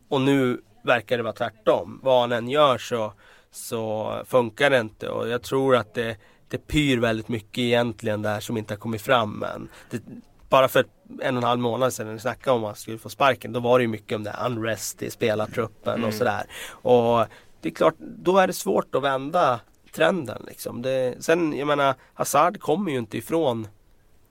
[0.10, 2.00] Och nu verkar det vara tvärtom.
[2.04, 3.14] Vad han än gör så,
[3.52, 6.18] så funkar det inte och jag tror att det,
[6.48, 9.70] det pyr väldigt mycket egentligen där som inte har kommit fram än.
[9.90, 10.02] Det,
[10.50, 10.86] bara för
[11.22, 13.54] en och en halv månad sedan när vi snackade om att han skulle få sparken
[13.54, 16.08] då var det ju mycket om det här unrest i spelartruppen Mm.
[16.08, 16.44] och sådär.
[16.72, 17.26] Och
[17.62, 19.60] det är klart, då är det svårt att vända
[19.92, 20.82] trenden liksom.
[20.82, 23.68] Det, sen, jag menar, Hazard kommer ju inte ifrån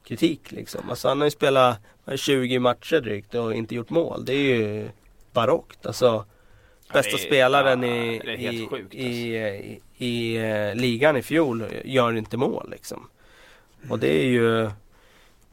[0.04, 0.90] kritik liksom.
[0.90, 4.24] Alltså han har ju spelat vad är det, 20 matcher drygt och inte gjort mål.
[4.24, 4.88] Det är ju
[5.32, 5.86] barockt.
[5.86, 6.24] Alltså
[6.92, 8.98] bästa det är- spelaren ja, i, i, sjukt, alltså.
[8.98, 13.08] i, i, i eh, ligan i fjol gör inte mål liksom.
[13.90, 14.70] Och det är ju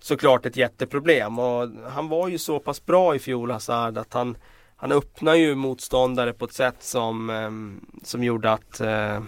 [0.05, 1.39] såklart ett jätteproblem.
[1.39, 4.37] Och han var ju så pass bra i fjol Hazard att han,
[4.75, 9.21] han öppnade ju motståndare på ett sätt som, ehm, som gjorde att eh,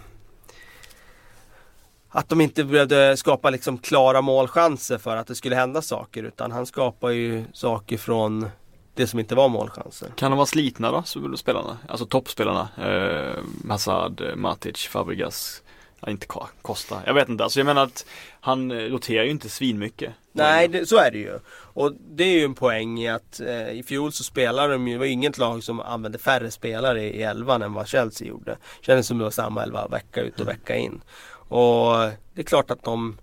[2.10, 6.52] att de inte behövde skapa liksom klara målchanser för att det skulle hända saker utan
[6.52, 8.50] han skapar ju saker från
[8.94, 10.10] det som inte var målchanser.
[10.16, 11.04] Kan de vara slitna då,
[11.38, 11.78] spelarna?
[11.88, 12.70] Alltså toppspelarna?
[12.78, 15.64] Eh, Hazard, Matic, Fabregas,
[16.02, 17.02] ja, inte Ko- Costa.
[17.06, 18.06] Jag vet inte, alltså jag menar att
[18.40, 20.14] han eh, roterar ju inte svinmycket.
[20.32, 21.40] Nej, det, så är det ju.
[21.50, 24.94] Och det är ju en poäng i att eh, i fjol så spelade de ju,
[24.94, 28.58] det var inget lag som använde färre spelare i elvan än vad Chelsea gjorde.
[28.82, 31.02] Kändes som det var samma elva vecka ut och vecka in.
[31.50, 31.94] Och
[32.34, 33.18] det är klart att de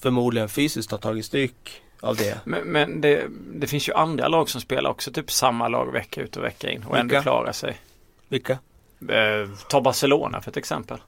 [0.00, 2.40] förmodligen fysiskt har tagit stryk av det.
[2.44, 6.20] Men, men det, det finns ju andra lag som spelar också typ samma lag vecka
[6.22, 7.22] ut och vecka in och ändå Vilka?
[7.22, 7.76] klarar sig.
[8.28, 8.52] Vilka?
[9.08, 10.98] Eh, ta Barcelona för ett exempel.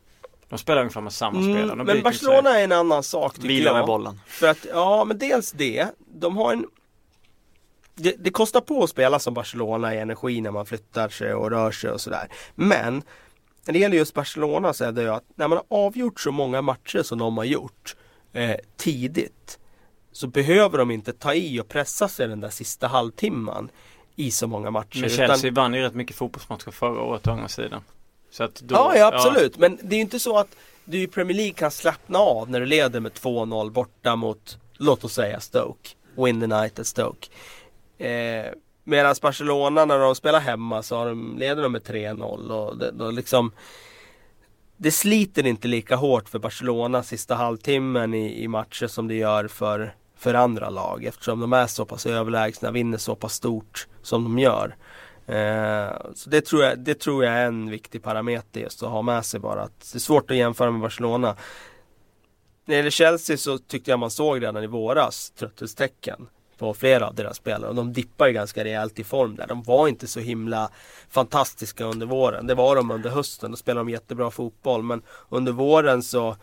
[0.50, 1.62] De spelar ungefär med samma spelare.
[1.62, 3.76] Mm, byter men inte Barcelona är en annan sak tycker Vila jag.
[3.76, 4.20] med bollen.
[4.26, 5.88] För att, ja men dels det.
[6.06, 6.66] De har en
[7.94, 11.50] det, det kostar på att spela som Barcelona i energi när man flyttar sig och
[11.50, 12.28] rör sig och sådär.
[12.54, 13.02] Men
[13.66, 16.32] när det gäller just Barcelona så är det ju att när man har avgjort så
[16.32, 17.96] många matcher som de har gjort
[18.32, 19.58] eh, tidigt
[20.12, 23.70] så behöver de inte ta i och pressa sig den där sista halvtimman
[24.16, 25.00] i så många matcher.
[25.00, 27.82] Men Chelsea vann ju rätt mycket fotbollsmatcher förra året å andra sidan.
[28.62, 29.58] Då, ja, ja absolut.
[29.58, 32.60] Men det är ju inte så att du i Premier League kan slappna av när
[32.60, 35.90] du leder med 2-0 borta mot, låt oss säga Stoke.
[36.16, 37.28] Win the night at Stoke.
[37.98, 38.52] Eh,
[38.84, 42.90] Medan Barcelona när de spelar hemma så har de, leder de med 3-0 och det,
[42.90, 43.52] då liksom
[44.76, 49.48] det sliter inte lika hårt för Barcelona sista halvtimmen i, i matcher som det gör
[49.48, 54.24] för, för andra lag eftersom de är så pass överlägsna, vinner så pass stort som
[54.24, 54.76] de gör.
[55.30, 59.02] Eh, så det tror, jag, det tror jag är en viktig parameter just att ha
[59.02, 59.62] med sig bara.
[59.62, 61.36] Att det är svårt att jämföra med Barcelona.
[62.64, 67.06] När det gäller Chelsea så tyckte jag man såg redan i våras trötthetstecken på flera
[67.06, 67.68] av deras spelare.
[67.68, 69.46] Och de dippar ju ganska rejält i form där.
[69.46, 70.70] De var inte så himla
[71.08, 72.46] fantastiska under våren.
[72.46, 73.50] Det var de under hösten.
[73.50, 74.82] Då spelade de jättebra fotboll.
[74.82, 76.36] Men under våren så,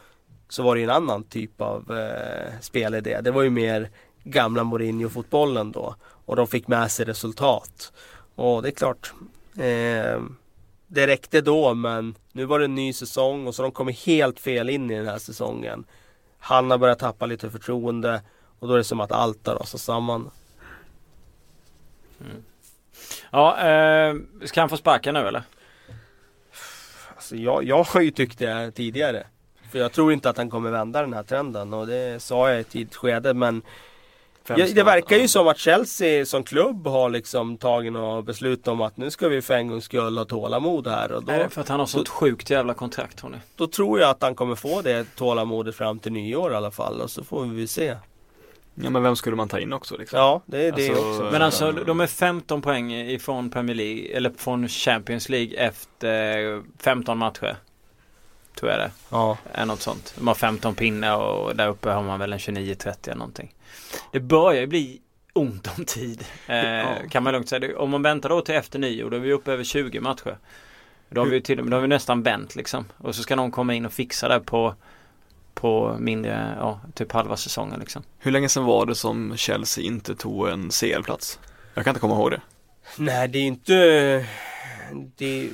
[0.50, 3.22] så var det en annan typ av eh, spelidé.
[3.22, 3.90] Det var ju mer
[4.24, 5.96] gamla Mourinho-fotbollen då.
[6.26, 7.94] Och de fick med sig resultat.
[8.38, 9.14] Och det är klart.
[9.56, 10.22] Eh,
[10.88, 14.40] det räckte då men nu var det en ny säsong och så de kommit helt
[14.40, 15.86] fel in i den här säsongen.
[16.40, 18.22] Han har börjat tappa lite förtroende.
[18.60, 20.30] Och då är det som att allt har rasat samman.
[22.22, 22.44] Mm.
[23.32, 25.44] Ja, eh, ska han få sparka nu eller?
[27.16, 29.28] Alltså jag, jag har ju tyckt det tidigare.
[29.72, 32.58] För jag tror inte att han kommer vända den här trenden och det sa jag
[32.58, 33.62] i ett tidigt skede men
[34.50, 38.82] Ja, det verkar ju som att Chelsea som klubb har liksom tagit något beslut om
[38.82, 41.12] att nu ska vi för en gångs skull ha tålamod här.
[41.12, 43.38] Och då, är det för att han har sånt sjukt jävla kontrakt hörni?
[43.56, 47.02] Då tror jag att han kommer få det tålamodet fram till nyår i alla fall
[47.02, 47.96] och så får vi se.
[48.82, 50.20] Ja men vem skulle man ta in också liksom?
[50.20, 51.30] Ja det är det alltså, också.
[51.32, 57.18] Men alltså de är 15 poäng ifrån Premier League eller från Champions League efter 15
[57.18, 57.58] matcher.
[58.60, 58.92] Tror jag det.
[59.10, 59.38] Ja.
[59.52, 60.14] Är något sånt.
[60.18, 63.54] De har 15 pinnar och där uppe har man väl en 29-30 eller någonting.
[64.12, 65.02] Det börjar ju bli
[65.34, 66.26] ont om tid.
[66.48, 66.96] Eh, ja.
[67.10, 67.80] Kan man lugnt säga.
[67.80, 70.38] Om man väntar då till efter nyår då är vi uppe över 20 matcher.
[71.10, 72.86] Då har vi, till, då har vi nästan vänt liksom.
[72.98, 74.76] Och så ska någon komma in och fixa det på
[75.54, 78.04] på mindre, ja, typ halva säsongen liksom.
[78.20, 81.40] Hur länge sedan var det som Chelsea inte tog en CL-plats?
[81.74, 82.42] Jag kan inte komma ihåg det.
[82.98, 83.74] Nej, det är inte
[85.18, 85.50] det,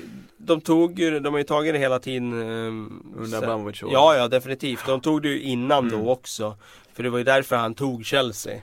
[0.45, 4.27] de tog ju, de har ju tagit det hela tiden um, Under Abramovic Ja, ja
[4.27, 4.85] definitivt.
[4.85, 5.99] De tog det ju innan mm.
[5.99, 6.57] då också.
[6.93, 8.61] För det var ju därför han tog Chelsea.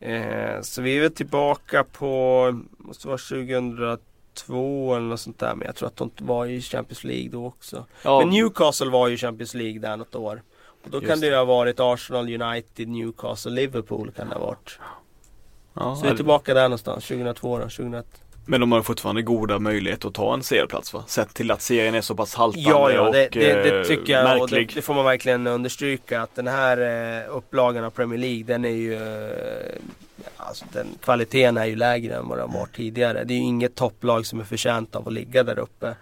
[0.00, 5.54] Eh, så vi är väl tillbaka på, måste vara 2002 eller något sånt där.
[5.54, 7.86] Men jag tror att de var i Champions League då också.
[8.02, 8.18] Ja.
[8.18, 10.42] Men Newcastle var ju Champions League där något år.
[10.84, 14.46] Och då Just kan det ju ha varit Arsenal, United, Newcastle, Liverpool kan det ha
[14.46, 14.78] varit.
[15.74, 18.21] Ja, så vi är tillbaka där någonstans, 2002 då, 2001.
[18.44, 21.04] Men de har fortfarande goda möjligheter att ta en serieplats va?
[21.06, 23.84] Sett till att serien är så pass haltande ja, ja, det, och det, det eh,
[23.84, 24.42] tycker jag märklig.
[24.42, 26.78] och det, det, får man verkligen understryka att den här
[27.20, 29.72] eh, upplagan av Premier League den är ju eh,
[30.36, 33.24] Alltså den kvaliteten är ju lägre än vad den var tidigare.
[33.24, 35.94] Det är ju inget topplag som är förtjänt av att ligga där uppe.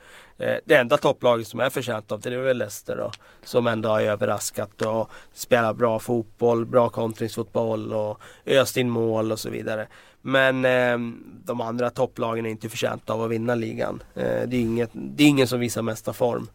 [0.64, 3.10] Det enda topplaget som är förtjänt av det är väl Leicester då.
[3.44, 9.38] Som ändå har överraskat och spelar bra fotboll, bra kontringsfotboll och öst in mål och
[9.38, 9.86] så vidare.
[10.22, 10.98] Men eh,
[11.44, 14.02] de andra topplagen är inte förtjänta av att vinna ligan.
[14.14, 16.48] Eh, det, är inget, det är ingen som visar mesta form.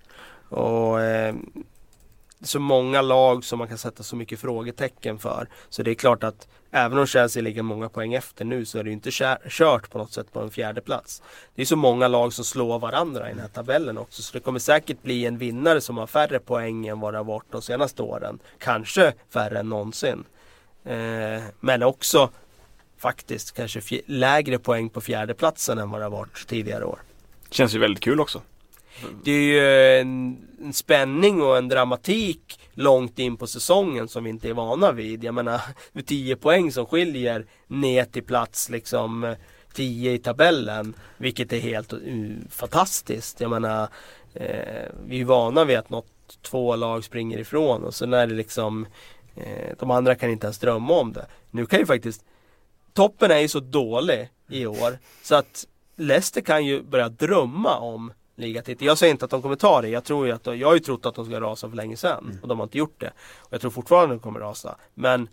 [0.50, 1.36] Och eh,
[2.42, 5.48] så många lag som man kan sätta så mycket frågetecken för.
[5.70, 8.84] Så det är klart att även om Chelsea ligger många poäng efter nu så är
[8.84, 9.12] det inte
[9.50, 11.24] kört på något sätt på en fjärde plats.
[11.56, 14.22] Det är så många lag som slår varandra i den här tabellen också.
[14.22, 17.26] Så det kommer säkert bli en vinnare som har färre poäng än vad det har
[17.26, 18.40] varit de senaste åren.
[18.60, 20.24] Kanske färre än någonsin.
[20.84, 22.30] Eh, men också
[23.06, 27.00] faktiskt kanske lägre poäng på fjärdeplatsen än vad det har varit tidigare år.
[27.50, 28.42] Känns ju väldigt kul också.
[29.24, 34.30] Det är ju en, en, spänning och en dramatik långt in på säsongen som vi
[34.30, 35.24] inte är vana vid.
[35.24, 35.62] Jag menar,
[35.94, 39.36] det är 10 poäng som skiljer ner till plats liksom
[39.74, 40.94] 10 i tabellen.
[41.18, 43.42] Vilket är helt uh, fantastiskt.
[43.42, 43.88] Jag menar,
[44.34, 48.36] eh, vi är vana vid att något två lag springer ifrån och sen är det
[48.36, 48.86] liksom
[49.36, 51.26] eh, de andra kan inte ens drömma om det.
[51.52, 52.22] Nu kan ju faktiskt
[52.96, 58.14] toppen är ju så dålig i år så att Leicester kan ju börja drömma om
[58.36, 58.88] ligatitel.
[58.88, 59.90] Jag säger inte att de kommer ta det.
[59.90, 62.24] Jag tror ju att jag har ju trott att de ska rasa för länge sedan
[62.24, 62.40] mm.
[62.42, 63.12] och de har inte gjort det.
[63.38, 64.76] Och jag tror fortfarande att de kommer rasa.
[64.94, 65.28] Men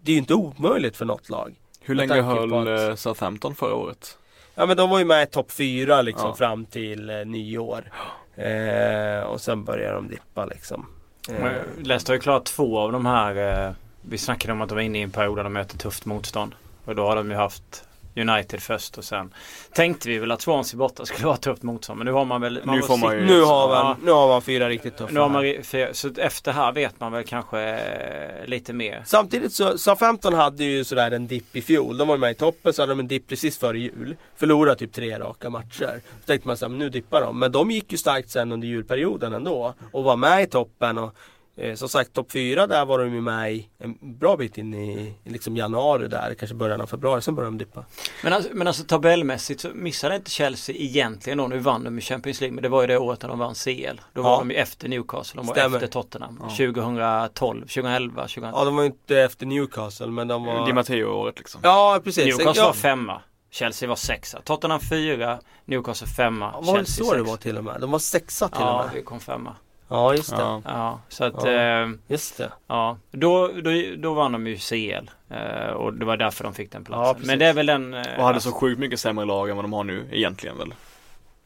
[0.00, 1.54] det är ju inte omöjligt för något lag.
[1.80, 2.88] Hur länge höll att...
[2.88, 4.18] Eh, Southampton förra året?
[4.54, 6.34] Ja men de var ju med i topp fyra liksom ja.
[6.34, 7.92] fram till eh, nyår.
[8.34, 10.86] Eh, och sen börjar de dippa liksom.
[11.28, 11.52] Eh.
[11.78, 13.72] Leicester har ju klarat två av de här eh,
[14.10, 16.54] Vi snackade om att de var inne i en period där de möter tufft motstånd.
[16.84, 17.84] Och då har de ju haft
[18.16, 19.34] United först och sen
[19.72, 21.98] tänkte vi väl att Swansea borta skulle vara tufft motstånd.
[21.98, 22.60] Men nu har man väl...
[22.64, 25.12] Man Nu får man ju- Nu har man, nu har man fyra riktigt tuffa.
[25.12, 29.02] Nu har man, så efter här vet man väl kanske eh, lite mer.
[29.06, 31.96] Samtidigt så, Southampton hade ju sådär en dipp i fjol.
[31.96, 34.16] De var med i toppen så hade de en dipp precis före jul.
[34.36, 36.00] Förlorade typ tre raka matcher.
[36.20, 37.38] Så tänkte man såhär, nu dippar de.
[37.38, 39.74] Men de gick ju starkt sen under julperioden ändå.
[39.92, 40.98] Och var med i toppen.
[40.98, 41.14] Och
[41.58, 44.74] eh, som sagt topp fyra där var de ju med i en bra bit in
[44.74, 46.34] i, liksom januari där.
[46.34, 47.22] Kanske början av februari.
[47.22, 47.84] Sen började de dippa.
[48.24, 51.46] Men alltså, men alltså tabellmässigt så missade inte Chelsea egentligen då.
[51.46, 53.54] Nu vann de i Champions League men det var ju det året när de vann
[53.54, 54.00] CL.
[54.12, 54.38] Då var Ja.
[54.38, 55.38] de ju efter Newcastle.
[55.40, 55.76] De var Stämmer.
[55.76, 56.38] efter Tottenham.
[56.42, 56.48] Ja.
[56.48, 58.52] 2012, 2011, 2012.
[58.56, 60.66] Ja de var ju inte efter Newcastle men de var...
[60.66, 61.60] Di Matteo-året liksom.
[61.64, 62.24] Ja precis.
[62.24, 62.66] Newcastle ja.
[62.66, 63.20] var femma.
[63.50, 64.40] Chelsea var sexa.
[64.44, 65.38] Tottenham fyra.
[65.64, 66.50] Newcastle femma.
[66.54, 67.30] Ja, var det Chelsea så det sexa.
[67.30, 67.80] var till och med?
[67.80, 68.94] De var sexa till och Ja, med.
[68.94, 69.56] vi kom femma.
[69.88, 70.36] Ja just det.
[70.42, 70.62] Ja.
[70.64, 71.50] Ja, så att Ja.
[71.50, 72.52] eh, Just det.
[72.66, 75.10] ja, då, då, då vann de ju CL.
[75.30, 77.14] Eh, och det var därför de fick den Ja, platsen.
[77.14, 77.26] precis.
[77.26, 77.94] Men det är väl den...
[77.94, 80.74] Eh, Och hade så sjukt mycket sämre lag än vad de har nu egentligen väl.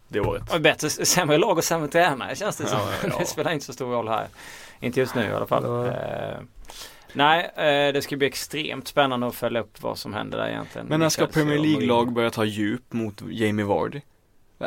[0.09, 0.43] Det året.
[0.53, 2.79] Ja, Bättre, sämre lag och sämre tränare känns det som.
[2.79, 3.17] Ja, ja.
[3.19, 4.27] det spelar inte så stor roll här.
[4.81, 5.65] Inte just nu i alla fall.
[5.65, 5.87] Ja.
[5.87, 6.39] Eh,
[7.13, 10.87] nej, eh, det ska bli extremt spännande att följa upp vad som händer där egentligen.
[10.87, 14.01] Men när ska Premier League-lag börja ta djup mot Jamie Vardy?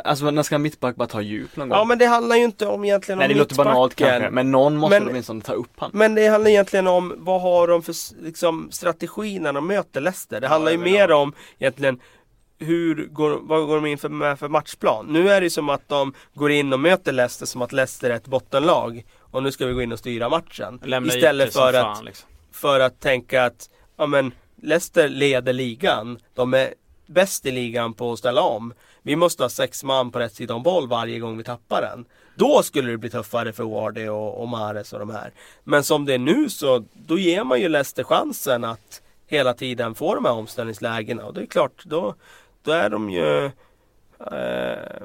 [0.04, 1.78] Alltså när ska en mittback bara ta djup någon gång?
[1.78, 4.50] Ja men det handlar ju inte om egentligen Nej om det låter banalt kanske, men
[4.50, 5.90] någon måste Men- väl åtminstone ta upp han.
[5.94, 10.40] Men det handlar egentligen om vad har de för liksom, strategi när de möter Leicester.
[10.40, 12.00] Det handlar ju mer om egentligen
[12.58, 15.06] hur går, vad går de in för, med för matchplan?
[15.06, 18.10] Nu är det ju som att de går in och möter Leicester som att Leicester
[18.10, 19.04] är ett bottenlag.
[19.20, 20.80] Och nu ska vi gå in och styra matchen.
[20.84, 22.28] Lämna Istället för att, fan, liksom.
[22.52, 24.32] för att tänka att ja, men
[24.62, 26.18] Leicester leder ligan.
[26.34, 26.74] De är
[27.06, 28.72] bäst i ligan på att ställa om.
[29.06, 32.04] Vi måste ha sex man på rätt sida om boll varje gång vi tappar den.
[32.34, 35.30] Då skulle det bli tuffare för Wardy och, och Mares och de här.
[35.64, 39.94] Men som det är nu så då ger man ju Leicester chansen att hela tiden
[39.94, 41.24] få de här omställningslägena.
[41.24, 42.14] Och det är klart, då,
[42.62, 43.44] då är de ju
[44.30, 45.02] eh,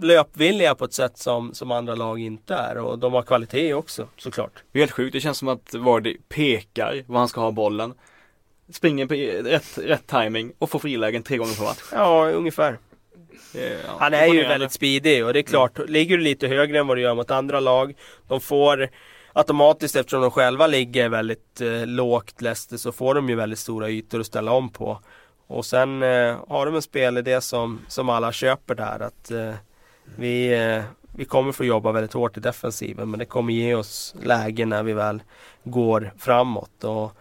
[0.00, 2.78] löpvilliga på ett sätt som, som andra lag inte är.
[2.78, 4.62] Och de har kvalitet också såklart.
[4.72, 7.94] Det är helt sjukt, det känns som att Vardy pekar var han ska ha bollen.
[8.72, 9.14] Springer på
[9.48, 11.82] rätt, rätt timing och får frilägen tre gånger per match.
[11.92, 12.78] Ja, ungefär.
[13.54, 16.78] Är, ja, Han är ju väldigt speedig och det är klart, ligger du lite högre
[16.78, 17.94] än vad du gör mot andra lag.
[18.28, 18.88] De får
[19.32, 23.90] automatiskt, eftersom de själva ligger väldigt eh, lågt Leicester, så får de ju väldigt stora
[23.90, 25.00] ytor att ställa om på.
[25.46, 29.00] Och sen eh, har de en spelidé som, som alla köper där.
[29.00, 29.54] Att eh,
[30.16, 30.82] vi, eh,
[31.16, 34.82] vi kommer få jobba väldigt hårt i defensiven men det kommer ge oss lägen när
[34.82, 35.22] vi väl
[35.64, 36.84] går framåt.
[36.84, 37.12] Och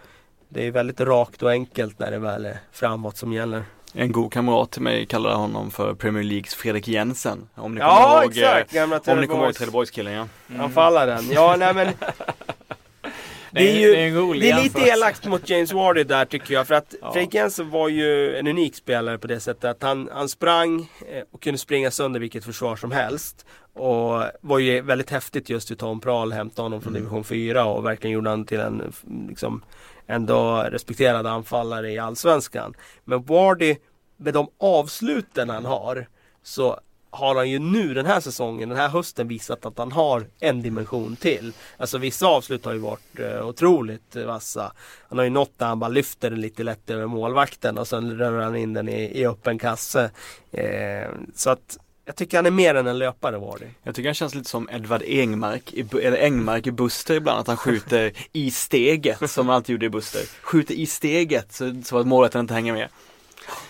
[0.50, 3.64] det är väldigt rakt och enkelt när det väl är framåt som gäller.
[3.96, 7.50] En god kamrat till mig kallar honom för Premier Leagues Fredrik Jensen.
[7.56, 8.72] Om ni Ja kommer ihåg, exakt!
[8.74, 10.28] Gamla eh, om ni kommer ihåg Trelleborgs- Trelleborgskillen ja.
[10.64, 11.24] Anfallaren.
[11.32, 11.88] Ja, nej men
[13.52, 16.26] det är ju det är en rolig det är lite elakt mot James Wardy där
[16.26, 16.68] tycker jag.
[16.68, 17.14] För att Ja.
[17.14, 21.24] Fredrik Jensen var ju en unik spelare på det sättet att han, han sprang eh,
[21.32, 23.46] och kunde springa sönder vilket försvar som helst.
[23.76, 27.86] Och var ju väldigt häftigt just hur Tom Prahl hämtade honom från division 4 och
[27.86, 28.94] verkligen gjorde honom till en
[29.30, 29.64] liksom,
[30.08, 32.74] ändå respekterad anfallare i Allsvenskan.
[33.06, 33.76] Men Wardy,
[34.18, 36.08] med de avsluten han har,
[36.44, 36.80] så
[37.14, 40.62] har han ju nu den här säsongen, den här hösten visat att han har en
[40.62, 41.54] dimension till.
[41.78, 44.74] Alltså vissa avslut har ju varit eh, otroligt vassa.
[45.10, 48.18] Han har ju nått där han bara lyfter den lite lätt över målvakten och sen
[48.18, 50.12] rör han in den i, i öppen kasse.
[50.52, 53.70] Eh, så att jag tycker han är mer än en löpare var det.
[53.84, 57.48] Jag tycker han känns lite som Edvard Engmark, i, eller Engmark i Buster ibland, att
[57.48, 60.22] han skjuter i steget som han alltid gjorde i Buster.
[60.42, 62.88] Skjuter i steget så, så att målet inte hänger med.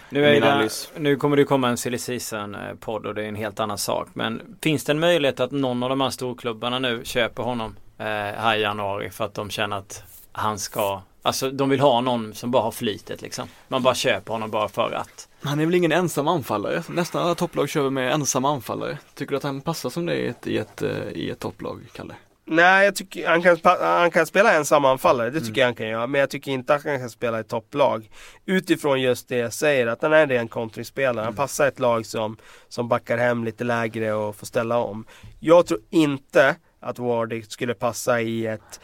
[0.09, 3.35] Nu, är det, nu kommer det komma en silly season podd och det är en
[3.35, 4.07] helt annan sak.
[4.13, 8.05] Men finns det en möjlighet att någon av de här storklubbarna nu köper honom eh,
[8.05, 12.33] här i januari för att de känner att han ska Alltså de vill ha någon
[12.33, 13.47] som bara har flytet liksom.
[13.67, 15.27] Man bara köper honom bara för att.
[15.43, 16.83] Han är väl ingen ensam anfallare?
[16.89, 18.97] Nästan alla topplag kör med ensamma anfallare.
[19.15, 21.81] Tycker du att han passar som det i ett, i ett, eh, i ett topplag,
[21.93, 22.13] Kalle?
[22.45, 25.59] Nej, jag tycker han kan, han kan spela ensam anfallare, det tycker Mm.
[25.59, 26.07] jag han kan göra.
[26.07, 28.09] Men jag tycker inte att han kan spela i topplag.
[28.45, 31.25] Utifrån just det jag säger, att han är en kontringsspelare.
[31.25, 32.37] Han passar ett lag som,
[32.69, 35.05] som backar hem lite lägre och får ställa om.
[35.39, 38.79] Jag tror inte att Wardy skulle passa i ett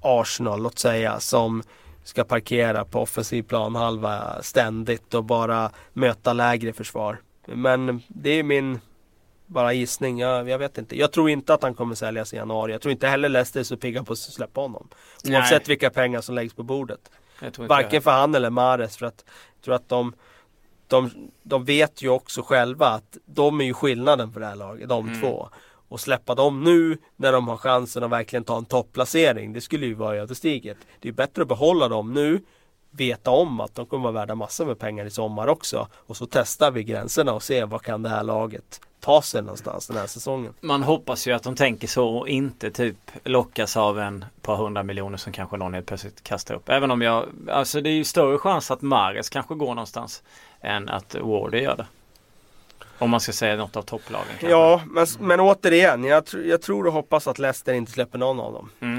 [0.00, 1.62] Arsenal, låt säga, som
[2.04, 7.20] ska parkera på offensiv planhalva ständigt och bara möta lägre försvar.
[7.46, 8.80] Men det är min
[9.46, 10.98] bara gissning, jag, jag vet inte.
[10.98, 12.72] Jag tror inte att han kommer säljas i januari.
[12.72, 14.88] Jag tror inte heller Leicester är så pigga på att släppa honom.
[15.28, 15.68] Oavsett Nej.
[15.68, 17.10] vilka pengar som läggs på bordet.
[17.58, 19.24] Varken för han eller Mares för att
[19.56, 20.12] jag tror att de,
[20.86, 21.10] de,
[21.42, 25.08] de vet ju också själva att de är ju skillnaden för det här laget, de
[25.08, 25.20] Mm.
[25.20, 25.48] två.
[25.94, 29.86] Och släppa dem nu när de har chansen att verkligen ta en topplacering, det skulle
[29.86, 30.76] ju vara ödesdigert.
[31.00, 32.40] Det är bättre att behålla dem nu,
[32.90, 35.88] veta om att de kommer vara värda massor med pengar i sommar också.
[35.94, 39.86] Och så testar vi gränserna och ser vad kan det här laget ta sig någonstans
[39.86, 40.54] den här säsongen.
[40.60, 44.82] Man hoppas ju att de tänker så och inte typ lockas av en par hundra
[44.82, 46.68] miljoner som kanske någon helt plötsligt kastar upp.
[46.68, 50.22] Även om jag, alltså det är ju större chans att Mares kanske går någonstans
[50.60, 51.86] än att Wardy gör det.
[52.98, 54.26] Om man ska säga något av topplagen.
[54.28, 54.50] Kanske.
[54.50, 58.40] Ja, men, men återigen, jag, tr jag tror och hoppas att Leicester inte släpper någon
[58.40, 58.70] av dem.
[58.80, 58.98] Mm.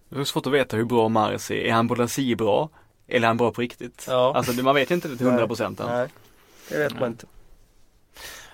[0.09, 1.55] Det är svårt att veta hur bra Mars är.
[1.55, 2.69] Är han bra?
[3.09, 4.05] Eller är han bra på riktigt?
[4.09, 4.33] Ja.
[4.37, 5.87] Alltså man vet inte det till 100 procent än.
[5.87, 6.09] Nej,
[6.71, 7.27] det vet man inte.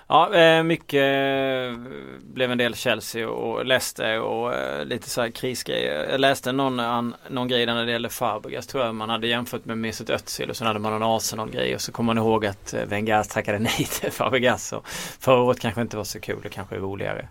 [0.09, 1.79] Ja, eh, mycket eh,
[2.21, 6.09] blev en del Chelsea och Leicester och eh, lite så här krisgrejer.
[6.09, 9.65] Jag läste någon, någon grej där när det gäller Fabregas tror jag man hade jämfört
[9.65, 12.73] med Mesut Özil och sen hade man en Arsenal-grej och så kommer man ihåg att
[12.87, 14.73] Wenger tackade nej till Fabregas.
[14.73, 14.87] Och
[15.19, 17.27] förra året kanske inte var så kul, det kanske är roligare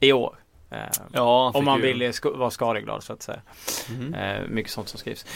[0.00, 0.36] i år.
[1.12, 3.40] Ja, om man vill vara skadeglad så att säga.
[3.88, 4.54] Mm.
[4.54, 5.26] mycket sånt som skrivs.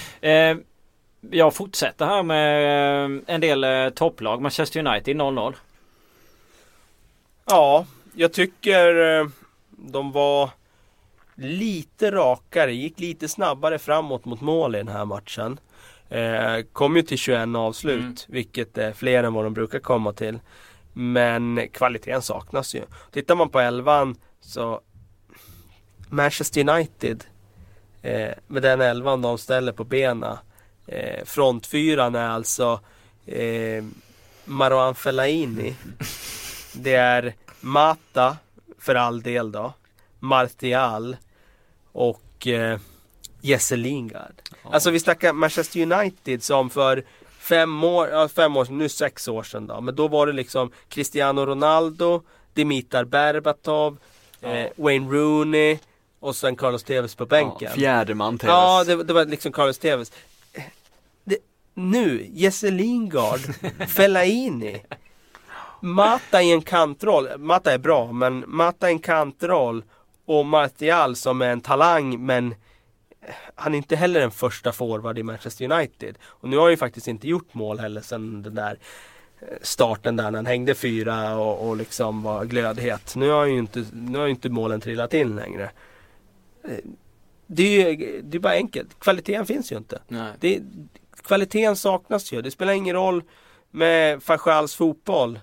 [1.20, 4.42] Jag fortsätter här med en del topplag.
[4.42, 5.54] Manchester United 0-0.
[7.44, 9.28] Ja, jag tycker eh,
[9.70, 10.50] de var
[11.34, 15.60] lite rakare, gick lite snabbare framåt mot mål i den här matchen.
[16.08, 18.14] Eh, kom ju till 21 avslut, mm.
[18.26, 20.38] vilket är fler än vad de brukar komma till.
[20.92, 22.82] Men kvaliteten saknas ju.
[23.10, 24.80] Tittar man på elvan så
[26.08, 27.24] Manchester United
[28.02, 30.38] eh, med den elvan de ställer på bena.
[30.88, 32.80] Eh, frontfyran är alltså
[33.26, 33.84] eh,
[34.44, 35.74] Marouane Fellaini
[36.72, 38.36] Det är Mata,
[38.78, 39.72] för all del då.
[40.18, 41.16] Martial
[41.92, 42.78] och eh,
[43.40, 44.34] Jesse Lingard.
[44.64, 44.70] Ja.
[44.72, 47.04] Alltså vi snackar Manchester United som för
[47.38, 49.80] fem år, ja, fem år nu sex år sedan då.
[49.80, 52.22] Men då var det liksom Cristiano Ronaldo,
[52.54, 53.98] Dimitar Berbatov,
[54.40, 54.48] ja.
[54.48, 55.78] eh, Wayne Rooney
[56.20, 57.68] och sen Carlos Tevez på bänken.
[57.70, 58.52] Ja, fjärde man Tevez.
[58.52, 60.12] Ja, det, det, var liksom Carlos Tevez.
[61.78, 63.40] Nu, Jesse Lingard,
[63.88, 64.82] Fellaini.
[65.80, 69.84] Mata i en kantroll, Mata är bra men Mata i en kantroll
[70.26, 72.54] och Martial som är en talang men
[73.54, 76.18] han är inte heller en första forward i Manchester United.
[76.24, 78.78] Och nu har han ju faktiskt inte gjort mål heller sen den där
[79.40, 83.16] eh, starten där när han hängde fyra och, och liksom var glödhet.
[83.16, 85.70] Nu har ju inte, nu har ju inte målen trillat in längre.
[86.64, 86.70] Eh,
[87.46, 88.98] det är ju det är bara enkelt.
[88.98, 90.00] Kvaliteten finns ju inte.
[90.40, 90.60] Det,
[91.22, 92.42] kvaliteten saknas ju.
[92.42, 93.22] Det spelar ingen roll
[93.70, 95.38] med Fachals fotboll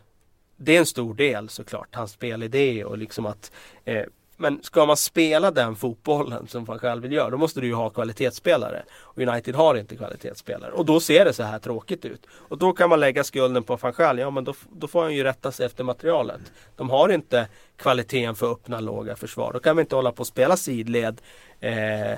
[0.57, 3.51] det är en stor del såklart, hans spelidé och liksom att
[3.85, 4.03] eh,
[4.37, 7.73] men ska man spela den fotbollen som man själv vill göra då måste du ju
[7.73, 8.83] ha kvalitetsspelare.
[8.91, 12.25] Och United har inte kvalitetsspelare och då ser det så här tråkigt ut.
[12.31, 15.23] Och då kan man lägga skulden på van ja men då, då får han ju
[15.23, 16.41] rätta sig efter materialet.
[16.75, 17.47] De har inte
[17.77, 19.53] kvaliteten för öppna låga försvar.
[19.53, 21.21] Då kan vi inte hålla på och spela sidled
[21.59, 22.17] eh,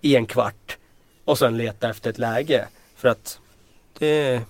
[0.00, 0.78] i en kvart
[1.30, 2.68] och sen leta efter ett läge.
[2.96, 3.40] För att
[3.98, 4.42] det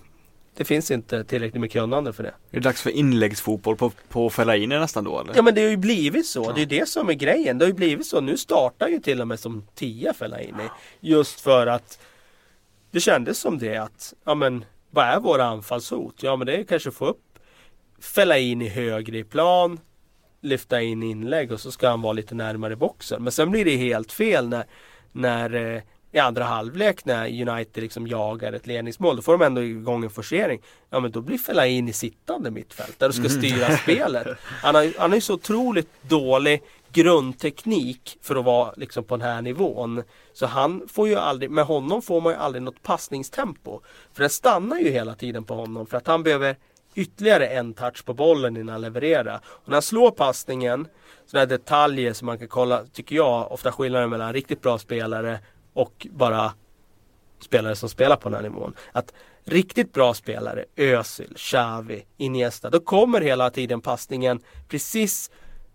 [0.54, 2.28] det finns inte tillräckligt med kunnande för det.
[2.28, 5.32] Är det dags för inläggsfotboll på, på Fellaini nästan då eller?
[5.36, 6.44] Ja men det har ju blivit så.
[6.44, 6.52] Ja.
[6.52, 7.58] Det är det som är grejen.
[7.58, 8.20] Det har ju blivit så.
[8.20, 10.68] Nu startar ju till och med som tia Fellaini.
[11.00, 11.98] Just för att
[12.90, 16.22] det kändes som det att, ja men vad är våra anfallshot?
[16.22, 17.38] Ja men det är kanske få upp
[18.00, 19.80] Fellaini högre i plan,
[20.40, 23.22] lyfta in inlägg och så ska han vara lite närmare boxen.
[23.22, 24.64] Men sen blir det helt fel när,
[25.12, 25.82] när eh,
[26.12, 29.16] i andra halvlek när United liksom jagar ett ledningsmål.
[29.16, 30.61] Då får de ändå igång en forcering.
[30.90, 33.38] Ja men då blir Fellaini sittande mittfältare och ska mm.
[33.38, 34.26] styra spelet.
[34.62, 39.42] Han har, han ju så otroligt dålig grundteknik för att vara liksom på den här
[39.42, 40.02] nivån.
[40.32, 43.80] Så han får ju aldrig, med honom får man ju aldrig något passningstempo.
[44.12, 46.56] För det stannar ju hela tiden på honom för att han behöver
[46.94, 49.40] ytterligare en touch på bollen innan han levererar.
[49.44, 50.88] Och när han slår passningen,
[51.26, 55.38] sådana detaljer som man kan kolla, tycker jag, ofta skillnaden mellan riktigt bra spelare
[55.74, 56.52] och bara
[57.40, 58.74] spelare som spelar på den här nivån.
[58.92, 59.12] Att
[59.44, 65.30] riktigt bra spelare, Özil, Xavi, Iniesta, då kommer hela tiden passningen precis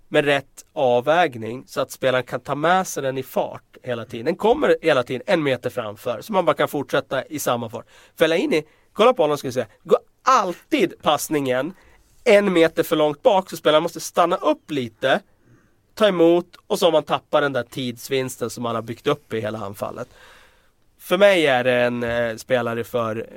[0.07, 4.25] med rätt avvägning så att spelaren kan ta med sig den i fart hela tiden.
[4.25, 7.85] Den kommer hela tiden en meter framför så man bara kan fortsätta i samma fart.
[8.19, 11.73] Fellaini, kolla på honom ska vi säga, går alltid passningen
[12.23, 15.21] en meter för långt bak så spelaren måste stanna upp lite
[15.95, 19.33] ta emot och så har man tappat den där tidsvinsten som man har byggt upp
[19.33, 20.07] i hela anfallet.
[20.97, 23.27] För mig är det en eh, spelare för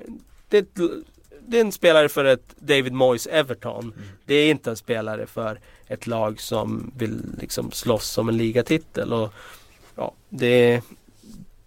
[0.49, 0.69] det,
[1.47, 3.93] det, är en spelare för ett David Moyes Everton.
[3.97, 4.09] Mm.
[4.25, 9.13] Det är inte en spelare för ett lag som vill liksom slåss om en ligatitel.
[9.13, 9.33] Och,
[9.95, 10.83] ja, det,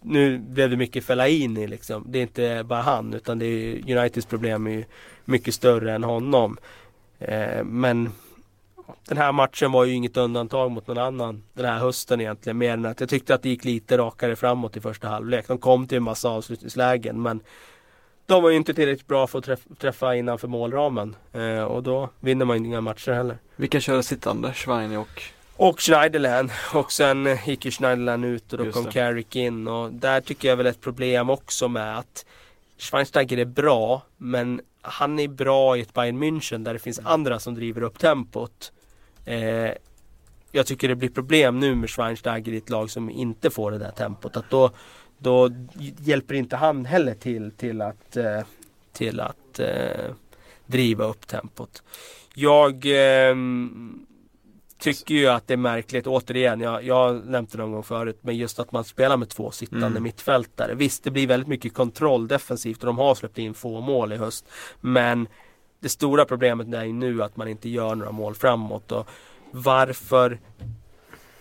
[0.01, 2.05] nu blev det mycket Fellaini liksom.
[2.07, 4.85] Det är inte bara han utan det är Uniteds problem är
[5.25, 6.57] mycket större än honom.
[7.19, 8.09] Eh, men
[9.07, 12.57] den här matchen var ju inget undantag mot någon annan den här hösten egentligen.
[12.57, 15.47] Mer än att jag tyckte att det gick lite rakare framåt i första halvlek.
[15.47, 17.41] De kom till en massa avslutningslägen men
[18.25, 21.15] de var ju inte tillräckligt bra för att träffa, träffa innanför målramen.
[21.33, 23.37] Eh, och då vinner man ju inga matcher heller.
[23.55, 24.53] Vilka körde sittande?
[24.53, 25.23] Schweine och?
[25.55, 26.51] Och Schneiderlin.
[26.73, 29.67] Och sen gick ju Schneiderlin ut och då Just kom Carrick in.
[29.67, 32.25] Och där tycker jag väl ett problem också med att
[32.77, 37.39] Schweinsteiger är bra men han är bra i ett Bayern München där det finns andra
[37.39, 38.71] som driver upp tempot.
[39.25, 39.71] Eh,
[40.51, 43.77] jag tycker det blir problem nu med Schweinsteiger i ett lag som inte får det
[43.77, 44.37] där tempot.
[44.37, 44.71] Att då,
[45.17, 45.49] då
[45.99, 48.41] hjälper inte han heller till till att, eh,
[48.93, 50.13] till att eh,
[50.65, 51.83] driva upp tempot.
[52.33, 53.35] Jag eh,
[54.81, 58.37] tycker ju att det är märkligt, återigen, jag, jag nämnt det någon gång förut, men
[58.37, 60.03] just att man spelar med två sittande mm.
[60.03, 60.75] mittfältare.
[60.75, 64.17] Visst, det blir väldigt mycket kontroll defensivt och de har släppt in få mål i
[64.17, 64.49] höst.
[64.81, 65.27] Men
[65.81, 68.91] det stora problemet är ju nu att man inte gör några mål framåt.
[68.91, 69.07] Och
[69.51, 70.39] varför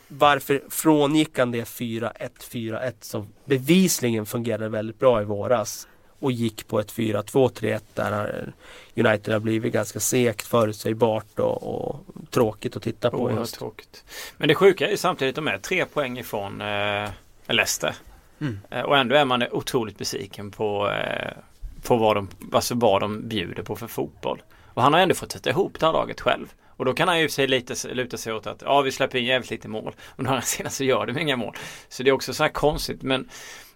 [0.09, 2.11] varför frångick han det 4-1,
[2.51, 5.88] 4-1 som bevisligen fungerade väldigt bra i våras
[6.18, 8.53] och gick på ett 4-2-3-1 där
[8.97, 13.16] United har blivit ganska segt, förutsägbart och, och tråkigt att titta på.
[13.16, 14.05] Oerhört tråkigt.
[14.36, 17.11] Men det sjuka är ju samtidigt att de är tre poäng ifrån eh,
[17.47, 17.95] Leicester.
[18.41, 18.61] Mm.
[18.70, 21.32] Eh, och ändå är man otroligt besviken på, eh,
[21.83, 24.43] på vad, de, alltså vad de bjuder på för fotboll.
[24.74, 26.53] Och han har ändå fått sätta ihop det här laget själv.
[26.76, 29.24] Och då kan han ju sig lite luta sig åt att ja vi släpper in
[29.24, 29.95] jävligt lite mål.
[30.07, 31.57] Och några senare så gör de inga mål.
[31.89, 33.28] Så det är också så här konstigt men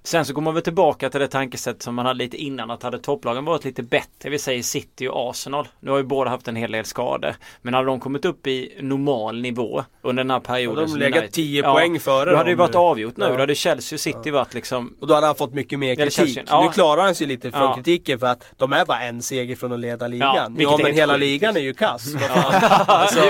[0.07, 2.83] Sen så går man väl tillbaka till det tankesätt som man hade lite innan att
[2.83, 5.69] hade topplagen varit lite bättre, vi säger City och Arsenal.
[5.81, 7.35] Nu har ju båda haft en hel del skador.
[7.63, 10.91] Men hade de kommit upp i normal nivå under den här perioden.
[10.91, 13.25] Hade de legat 10 ja, poäng före Då hade det varit avgjort nu.
[13.25, 13.33] Ja.
[13.33, 14.33] Då hade Chelsea och City ja.
[14.33, 16.39] varit liksom Och då hade han fått mycket mer kritik.
[16.47, 16.65] Ja.
[16.65, 17.75] Nu klarar han sig lite från ja.
[17.75, 20.57] kritiken för att de är bara en seger från att leda ligan.
[20.59, 22.15] Ja, men hela ligan är ju kass.
[22.87, 23.21] alltså.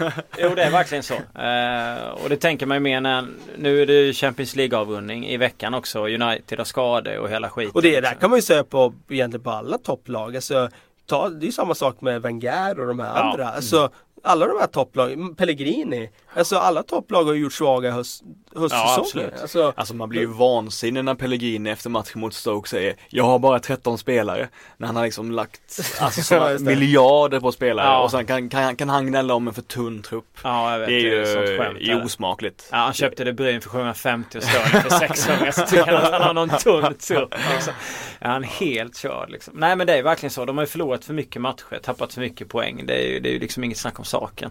[0.00, 0.06] jo,
[0.38, 1.14] jo, det är verkligen så.
[1.14, 3.26] Uh, och det tänker man ju mer när
[3.58, 6.08] Nu är det Champions League-avrundning i veckan också.
[6.22, 7.72] United har skador och hela skiten.
[7.74, 10.36] Och det där kan man ju säga på egentligen på alla topplag.
[10.36, 10.68] Alltså,
[11.06, 13.22] ta, det är ju samma sak med Wenger och de här ja.
[13.22, 13.48] andra.
[13.48, 13.90] Alltså,
[14.22, 18.22] alla de här topplagen, Pellegrini, alltså alla topplag har gjort svaga höst,
[18.58, 19.32] höstsäsonger.
[19.34, 23.24] Ja, alltså, alltså, man blir ju vansinnig när Pellegrini efter matchen mot Stoke säger Jag
[23.24, 24.48] har bara 13 spelare.
[24.76, 28.02] När han har liksom lagt alltså, miljarder på spelare ja.
[28.02, 30.38] och sen kan, kan, kan han gnälla om en för tunn trupp.
[30.42, 32.68] Ja, jag vet, det är ju är skämt, är osmakligt.
[32.70, 35.52] Ja, han köpte det Bryn för 750 och Störning för 600.
[35.52, 37.34] Så tycker han att han har någon tunn trupp.
[37.54, 37.72] Liksom.
[38.18, 39.54] Ja, han är helt körd liksom.
[39.56, 40.44] Nej men det är verkligen så.
[40.44, 42.86] De har ju förlorat för mycket matcher, tappat för mycket poäng.
[42.86, 44.50] Det är ju, det är ju liksom inget snack om saken.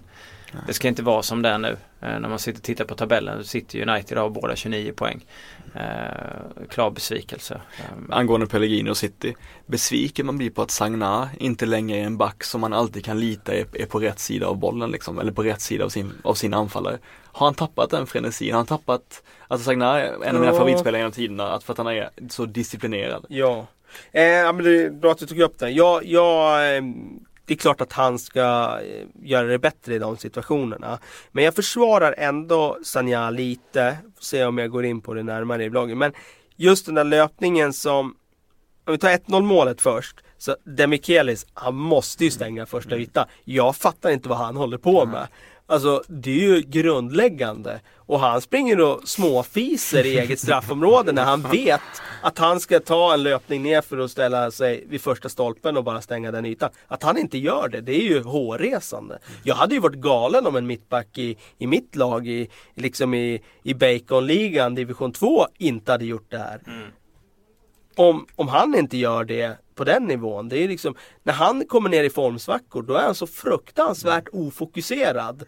[0.67, 1.77] Det ska inte vara som det är nu.
[2.01, 3.43] Eh, när man sitter och tittar på tabellen.
[3.43, 5.25] Sitter United har båda 29 poäng.
[5.75, 7.61] Eh, klar besvikelse.
[7.79, 9.35] Eh, Angående Pellegrino och City.
[9.65, 13.19] Besviken man blir på att Sagna inte längre är en back som man alltid kan
[13.19, 15.19] lita är, är på rätt sida av bollen liksom.
[15.19, 16.97] Eller på rätt sida av sin, av sin anfallare.
[17.25, 18.51] Har han tappat den frenesin?
[18.51, 21.49] Har han tappat Alltså Sagna är en av mina favoritspelare genom tiderna.
[21.49, 23.25] Att för att han är så disciplinerad.
[23.29, 23.67] Ja.
[24.11, 25.69] Eh, men det är bra att du tog upp det.
[25.69, 26.83] Jag, jag eh,
[27.47, 30.99] det är klart att han ska eh, göra det bättre i de situationerna.
[31.31, 33.97] Men jag försvarar ändå Sanja lite.
[34.15, 35.97] Får se om jag går in på det närmare i bloggen.
[35.97, 36.13] Men
[36.55, 38.15] just den där löpningen som
[38.85, 40.15] om vi tar 1-0 målet först.
[40.37, 43.01] Så Demikelis, han måste ju stänga första mm.
[43.01, 43.25] ytan.
[43.43, 45.27] Jag fattar inte vad han håller på med.
[45.69, 47.79] Alltså det är ju grundläggande.
[47.95, 51.81] Och han springer och småfiser i eget straffområde när han vet
[52.21, 55.83] att han ska ta en löpning ner för att ställa sig vid första stolpen och
[55.83, 56.69] bara stänga den ytan.
[56.87, 59.19] Att han inte gör det, det är ju hårresande.
[59.43, 63.41] Jag hade ju varit galen om en mittback i, i mitt lag, i, liksom i,
[63.63, 66.61] i Baconligan, division 2, inte hade gjort det här.
[66.67, 66.89] Mm.
[67.95, 70.49] Om, om han inte gör det på den nivån.
[70.49, 75.43] Det är liksom, när han kommer ner i formsvackor då är han så fruktansvärt ofokuserad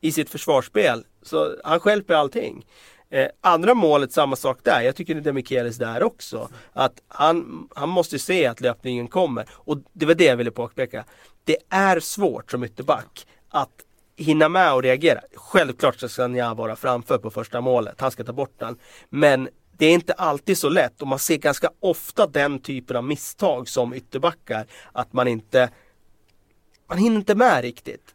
[0.00, 1.04] i sitt försvarsspel.
[1.22, 2.66] Så han skälper allting.
[3.10, 4.80] Eh, andra målet, samma sak där.
[4.80, 6.48] Jag tycker det är Mikaelis där också.
[6.72, 9.46] Att han, han måste se att löpningen kommer.
[9.50, 11.04] Och det var det jag ville påpeka.
[11.44, 13.70] Det är svårt som ytterback att
[14.16, 15.20] hinna med och reagera.
[15.34, 18.00] Självklart ska Nya vara framför på första målet.
[18.00, 18.78] Han ska ta bort den.
[19.08, 19.48] Men
[19.78, 23.68] det är inte alltid så lätt och man ser ganska ofta den typen av misstag
[23.68, 24.66] som ytterbackar.
[24.92, 25.70] Att man inte
[26.88, 28.14] man hinner inte med riktigt.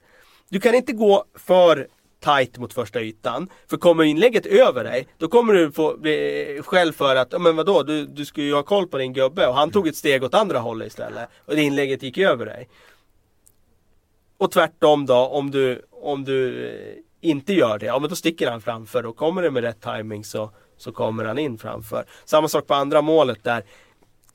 [0.50, 1.88] Du kan inte gå för
[2.24, 3.50] tight mot första ytan.
[3.70, 7.84] För kommer inlägget över dig, då kommer du få bli själv för att, men vadå,
[7.84, 9.48] du, du ska ju ha koll på din gubbe.
[9.48, 11.30] Och han tog ett steg åt andra hållet istället.
[11.46, 12.70] Och det inlägget gick över dig.
[14.38, 16.70] Och tvärtom då, om du, om du
[17.22, 19.06] inte gör det, ja men då sticker han framför.
[19.06, 20.52] Och kommer det med rätt timing så,
[20.84, 22.06] så kommer han in framför.
[22.26, 23.64] Samma sak på andra målet där.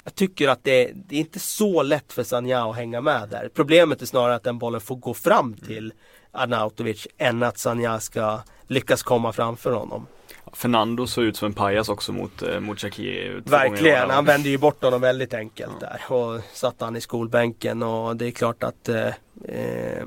[0.05, 3.51] Jag tycker att det, det är inte så lätt för Sanja att hänga med där.
[3.55, 5.93] Problemet är snarare att den bollen får gå fram till
[6.33, 10.07] Arnautovic än att Sanja ska lyckas komma framför honom.
[10.53, 13.41] Fernando såg ut som en pajas också mot, eh, mot Shakiri.
[13.45, 15.87] Verkligen, han vände ju bort honom väldigt enkelt ja.
[15.89, 19.07] där och satte han i skolbänken och det är klart att eh,
[19.45, 20.07] eh,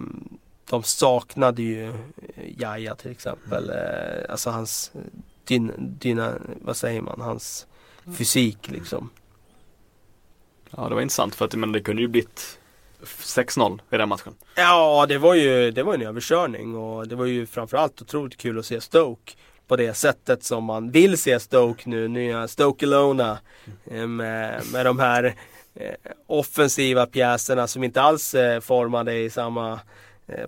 [0.69, 1.93] de saknade ju
[2.57, 3.69] Jaja till exempel.
[3.69, 4.91] Eh, alltså hans
[5.43, 7.67] din, dina, vad säger man, hans
[8.17, 9.09] fysik liksom.
[10.77, 12.59] Ja det var intressant för att men det kunde ju blivit
[13.03, 14.33] 6-0 i den matchen.
[14.55, 18.59] Ja det var ju det var en överkörning och det var ju framförallt otroligt kul
[18.59, 19.33] att se Stoke
[19.67, 22.07] på det sättet som man vill se Stoke nu.
[22.07, 23.39] Nya Stoke Alona
[23.85, 25.35] eh, med, med de här
[25.75, 25.95] eh,
[26.27, 29.79] offensiva pjäserna som inte alls är formade i samma Eh,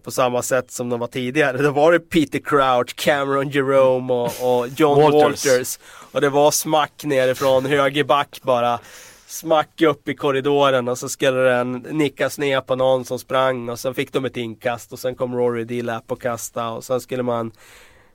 [0.03, 1.57] på samma sätt som de var tidigare.
[1.57, 5.45] Då var det Peter Crouch, Cameron Jerome och, och John Walters.
[5.45, 5.79] Walters.
[6.11, 8.79] Och det var smack nerifrån höger back bara.
[9.27, 13.79] Smack upp i korridoren och så skulle den nickas ner på någon som sprang och
[13.79, 17.23] sen fick de ett inkast och sen kom Rory D-Lap och kasta och sen skulle
[17.23, 17.51] man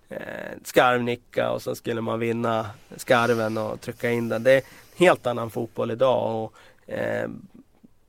[0.09, 0.19] eh,
[0.65, 2.67] skarvnicka och sen skulle man vinna
[2.97, 4.43] skarven och trycka in den.
[4.43, 4.63] Det är en
[4.97, 6.45] helt annan fotboll idag.
[6.45, 7.29] Och, eh,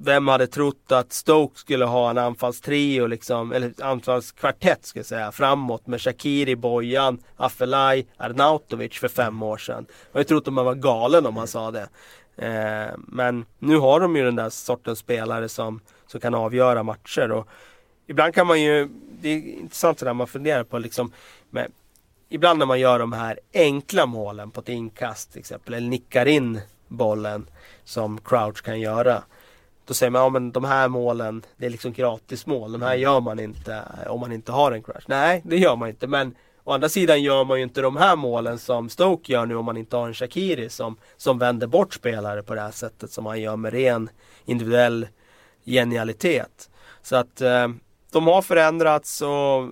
[0.02, 5.32] vem hade trott att Stoke skulle ha en anfallstrio liksom, eller anfallskvartett ska jag säga,
[5.32, 9.86] framåt med Shakiri, Bojan, Afelai, Arnautovic för fem år sedan.
[10.12, 11.89] Jag hade trott att man var galen om man sa det.
[12.38, 17.32] Eh, men nu har de ju den där sortens spelare som, som kan avgöra matcher.
[17.32, 17.47] Och
[18.08, 18.89] ibland kan man ju,
[19.22, 21.12] det är intressant sådär man funderar på liksom,
[21.50, 21.72] med,
[22.30, 26.26] ibland när man gör de här enkla målen på ett inkast till exempel, eller nickar
[26.26, 27.50] in bollen
[27.84, 29.24] som Crouch kan göra.
[29.90, 32.72] Då säger man, ja men de här målen, det är liksom gratismål.
[32.72, 33.02] De här mm.
[33.02, 35.02] gör man inte om man inte har en crash.
[35.08, 36.08] Nej, det gör man inte.
[36.08, 39.56] Men å andra sidan gör man ju inte de här målen som Stoke gör nu
[39.56, 43.12] om man inte har en Shakiri som, som vänder bort spelare på det här sättet
[43.12, 44.10] som han gör med ren
[44.46, 45.08] individuell
[45.66, 46.70] genialitet.
[47.02, 47.68] Så att eh,
[48.12, 49.70] de har förändrats och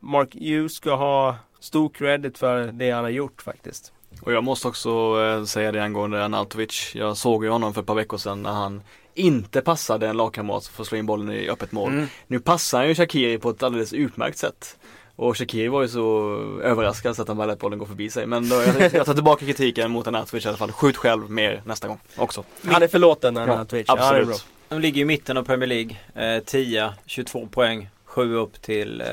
[0.00, 3.92] Mark Hughes ska ha stor credit för det han har gjort faktiskt.
[4.22, 4.90] Och jag måste också
[5.20, 6.92] eh, säga det angående Anatovic.
[6.94, 8.82] Jag såg ju honom för ett par veckor sedan när han
[9.14, 11.92] inte passade en lagkamrat för att slå in bollen i öppet mål.
[11.92, 12.06] Mm.
[12.26, 14.76] Nu passar han ju Shakiri på ett alldeles utmärkt sätt.
[15.16, 18.26] Och Shakiri var ju så överraskad så att han bara lät bollen gå förbi sig.
[18.26, 20.72] Men då, jag, jag tar tillbaka kritiken mot Anatovic i alla fall.
[20.72, 22.44] Skjut själv mer nästa gång också.
[22.64, 23.84] Han är förlåten Anatovic.
[23.88, 24.28] Ja, absolut.
[24.28, 26.36] Ja, De ligger i mitten av Premier League.
[26.36, 27.88] Eh, 10, 22 poäng.
[28.04, 29.06] 7 upp till eh,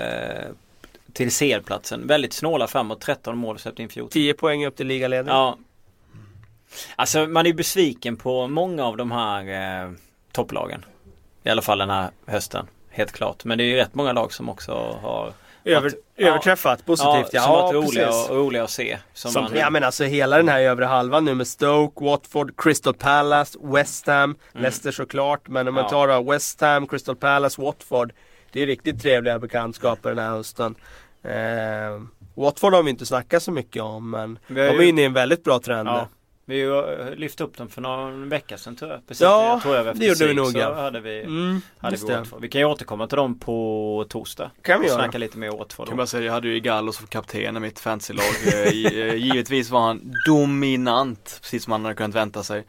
[1.14, 2.08] till CL-platsen.
[2.08, 4.10] Väldigt snåla framåt, 13 mål släppt in 14.
[4.10, 5.36] 10 poäng upp till ligaledning.
[5.36, 5.58] Ja,
[6.96, 9.92] Alltså man är besviken på många av de här eh,
[10.32, 10.86] topplagen.
[11.44, 12.68] I alla fall den här hösten.
[12.90, 13.46] Helt klart.
[13.46, 15.34] Men det är ju rätt många lag som också har
[15.68, 17.34] Över, varit, överträffat ja, positivt.
[17.34, 18.98] Ja, som ja, varit roliga, och, roliga att se.
[19.14, 22.54] Som som, man, ja men alltså hela den här övre halvan nu med Stoke, Watford,
[22.58, 24.36] Crystal Palace, West Ham, mm.
[24.54, 25.48] Leicester såklart.
[25.48, 28.14] Men om man tar då West Ham, Crystal Palace, Watford.
[28.52, 30.76] Det är riktigt trevliga bekantskaper den här hösten.
[31.24, 32.02] Eh,
[32.36, 35.44] Watford har vi inte snackat så mycket om men de är inne i en väldigt
[35.44, 35.88] bra trend.
[35.90, 36.08] Ja.
[36.50, 36.66] Vi
[37.16, 39.08] lyfte upp dem för någon vecka sedan tror jag.
[39.08, 40.74] Precis, ja, jag tror jag det gjorde vi nog ja.
[40.74, 44.52] hade vi, mm, hade vi, vi kan ju återkomma till dem på torsdag.
[44.62, 45.88] Kan vi och snacka lite mer Watford.
[45.88, 48.26] Kan bara säga, jag hade ju Igallo som kapten i mitt fantasylag.
[48.48, 52.66] Eh, eh, givetvis var han dominant, precis som man hade kunnat vänta sig.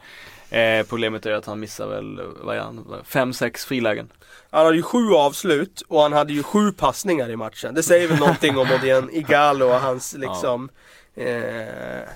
[0.49, 4.09] Eh, problemet är att han missar väl, vad är han, fem, sex frilägen.
[4.49, 7.73] Han hade ju sju avslut och han hade ju sju passningar i matchen.
[7.73, 10.69] Det säger väl någonting om både Igalo och hans liksom
[11.13, 11.23] ja.
[11.23, 12.09] eh,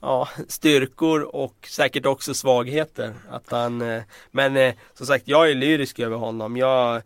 [0.00, 3.14] ja, styrkor och säkert också svagheter.
[3.30, 6.56] Att han, eh, men eh, som sagt, jag är lyrisk över honom.
[6.56, 7.02] Jag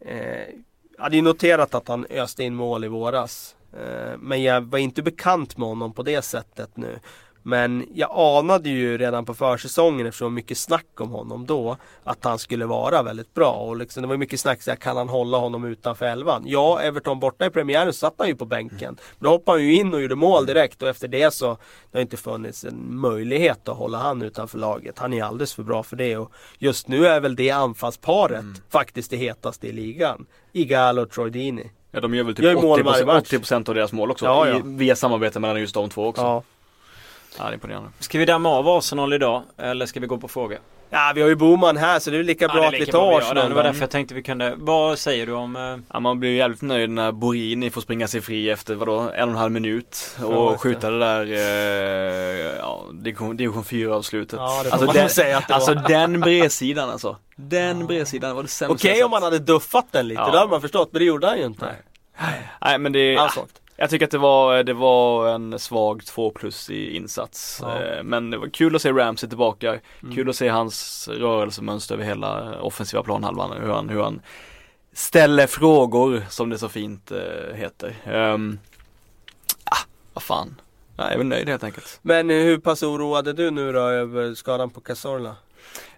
[0.00, 0.46] eh,
[0.98, 3.56] hade ju noterat att han öste in mål i våras.
[3.72, 6.98] Eh, men jag var inte bekant med honom på det sättet nu.
[7.46, 11.76] Men jag anade ju redan på försäsongen eftersom det var mycket snack om honom då
[12.04, 13.52] att han skulle vara väldigt bra.
[13.52, 16.42] Och liksom, det var mycket snack så här, kan han hålla honom utanför elvan?
[16.46, 18.96] Ja, Everton borta i premiären så satt han ju på bänken.
[19.18, 21.58] Men då hoppade han ju in och gjorde mål direkt och efter det så
[21.90, 24.98] det har inte funnits en möjlighet att hålla han utanför laget.
[24.98, 28.54] Han är alldeles för bra för det och just nu är väl det anfallsparet mm.
[28.70, 30.26] faktiskt det hetaste i ligan.
[30.52, 31.70] Igalo och Troy Dini.
[31.90, 34.24] Ja de gör väl typ gör 80%, 80 av deras mål också.
[34.24, 34.60] Ja, ja.
[34.64, 36.22] via samarbete mellan just de två också.
[36.22, 36.42] Ja.
[37.38, 37.88] Ja, det är imponerande.
[38.00, 40.58] Ska vi damma av Arsenal idag eller ska vi gå på fråga?
[40.90, 42.74] Ja, vi har ju Boman här så det är lika Ja, bra det är att
[42.74, 43.36] vi lika tar bra vi gör Arsenal.
[43.42, 43.48] den.
[43.50, 46.30] Det var därför jag tänkte vi kunde, vad säger du om eh, Ja, man blir
[46.30, 49.52] ju jävligt nöjd när Borini får springa sig fri efter vadå, en och en halv
[49.52, 54.38] minut Ja, och just skjuta det där, eh, ja, division, division 4 avslutet.
[54.38, 55.88] Ja, det alltså man den, säga att det alltså var.
[55.88, 57.16] den bredsidan alltså.
[57.36, 59.24] Den bredsidan var det sämsta Okej jag om man sett.
[59.24, 60.30] hade duffat den lite, Ja.
[60.32, 60.88] då hade man förstått.
[60.92, 61.74] Men det gjorde han ju inte.
[62.60, 63.60] Nej men det, Alls svagt.
[63.76, 67.58] Jag tycker att det var, det var en svag 2 plus i insats.
[67.62, 67.82] Ja.
[67.82, 69.80] Eh, Men det var kul att se Ramsey tillbaka.
[70.02, 70.14] Mm.
[70.14, 73.52] Kul att se hans rörelsemönster över hela offensiva planhalvan.
[73.62, 74.20] Hur han, hur han
[74.92, 77.96] ställer frågor som det så fint eh, heter.
[78.12, 78.58] Um,
[79.64, 79.76] ah,
[80.12, 80.60] vad fan.
[80.96, 81.98] Nej, jag är väl nöjd helt enkelt.
[82.02, 85.36] Men hur pass oroad är du nu då över skadan på Cazorla?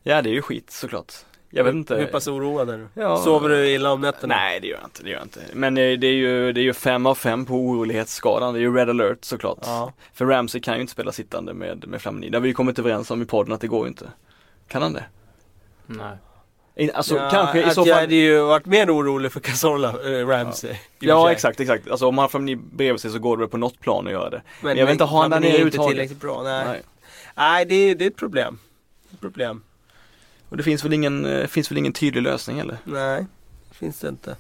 [0.03, 1.13] Ja det är ju skit såklart.
[1.51, 1.95] Jag vet inte.
[1.97, 2.87] Hur pass oroad är du?
[2.95, 3.17] Ja.
[3.17, 4.35] Sover du illa om nätterna?
[4.35, 5.41] Nej det gör jag inte, det gör jag inte.
[5.53, 8.55] Men eh, det är ju, det är ju fem av fem på orolighetsskadan.
[8.55, 9.59] Det är ju red alert såklart.
[9.63, 9.93] Ja.
[10.15, 12.29] För Ramsey kan ju inte spela sittande med, med Flamini.
[12.31, 14.09] Det har vi ju kommit överens om i podden att det går ju inte.
[14.69, 15.05] Kan han det?
[15.87, 16.17] nej.
[16.95, 18.01] Alltså ja, kanske i så Jag fall.
[18.01, 20.71] hade ju varit mer orolig för Cazorla, äh, Ramsey.
[20.71, 21.33] och för Ja sig.
[21.33, 21.91] exakt, exakt.
[21.91, 24.13] Alltså om han har Flamini bredvid sig så går det väl på något plan att
[24.13, 24.43] göra det.
[24.63, 26.43] Men jag vill inte ha han där nere är inte tillräckligt bra.
[26.43, 26.83] Nej, nej.
[27.37, 27.65] Nej.
[27.65, 28.59] det, är, det är ett problem.
[29.13, 29.63] Ett problem.
[30.49, 32.79] Och det finns väl ingen, eh, finns väl ingen tydlig lösning heller?
[32.85, 33.27] Nej,
[33.73, 34.37] finns det inte.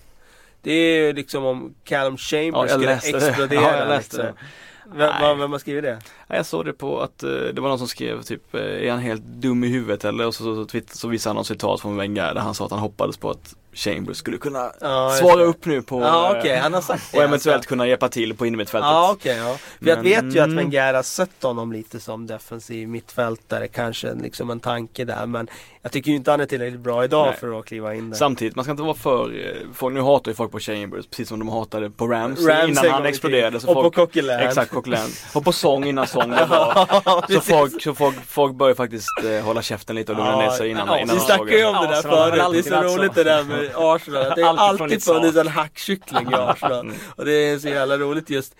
[0.62, 3.28] Det är ju liksom om Callum Chambers Ja, skulle läste det.
[3.28, 3.60] explodera.
[3.62, 4.34] Ja, jag läste liksom.
[4.34, 4.98] det.
[4.98, 5.36] Vem, Nej.
[5.36, 5.98] vem har skrivit det?
[6.28, 8.90] Ja, Jag såg det på att eh, det var någon som skrev typ, eh, är
[8.90, 10.26] han helt dum i huvudet eller?
[10.26, 12.70] Och så, så, så, så visade han någon citat från Wenger där han sa att
[12.70, 16.74] han hoppades på att Chambers skulle kunna Ja, svara upp nu på Ja okej, han
[16.74, 17.68] har sagt och eventuellt alltså.
[17.68, 18.86] kunna hjälpa till på innermittfältet.
[18.90, 19.56] Ja okej, ja.
[19.78, 20.48] För jag Men- vet ju att.
[20.50, 23.68] Wenger har sett honom lite som defensiv mittfältare.
[23.68, 25.26] Kanske liksom en tanke där.
[25.26, 25.48] Men
[25.82, 27.36] jag tycker ju inte han är tillräckligt bra idag Nej.
[27.40, 28.16] för att kliva in där.
[28.16, 31.28] Samtidigt, man ska inte vara för, eh, folk, nu hatar ju folk på Chambers precis
[31.28, 33.56] som de hatade på Ramsey innan han exploderade.
[33.56, 34.38] Och folk, på Coquelin.
[34.38, 35.08] Exakt, Coquelin.
[35.34, 37.24] Och på sång innan sång var bra.
[37.28, 40.70] Så folk, så folk, folk börjar faktiskt eh, hålla käften lite och lugna ner sig
[40.70, 42.64] innan, ja, innan Vi de snackade ju om det där förut.
[42.64, 44.32] Det är så roligt det där med Arsenal.
[44.36, 46.80] Det har Alltid funnits en hackkyckling i Arsenal.
[46.86, 46.96] Mm.
[47.16, 48.54] Och det är så jävla roligt just.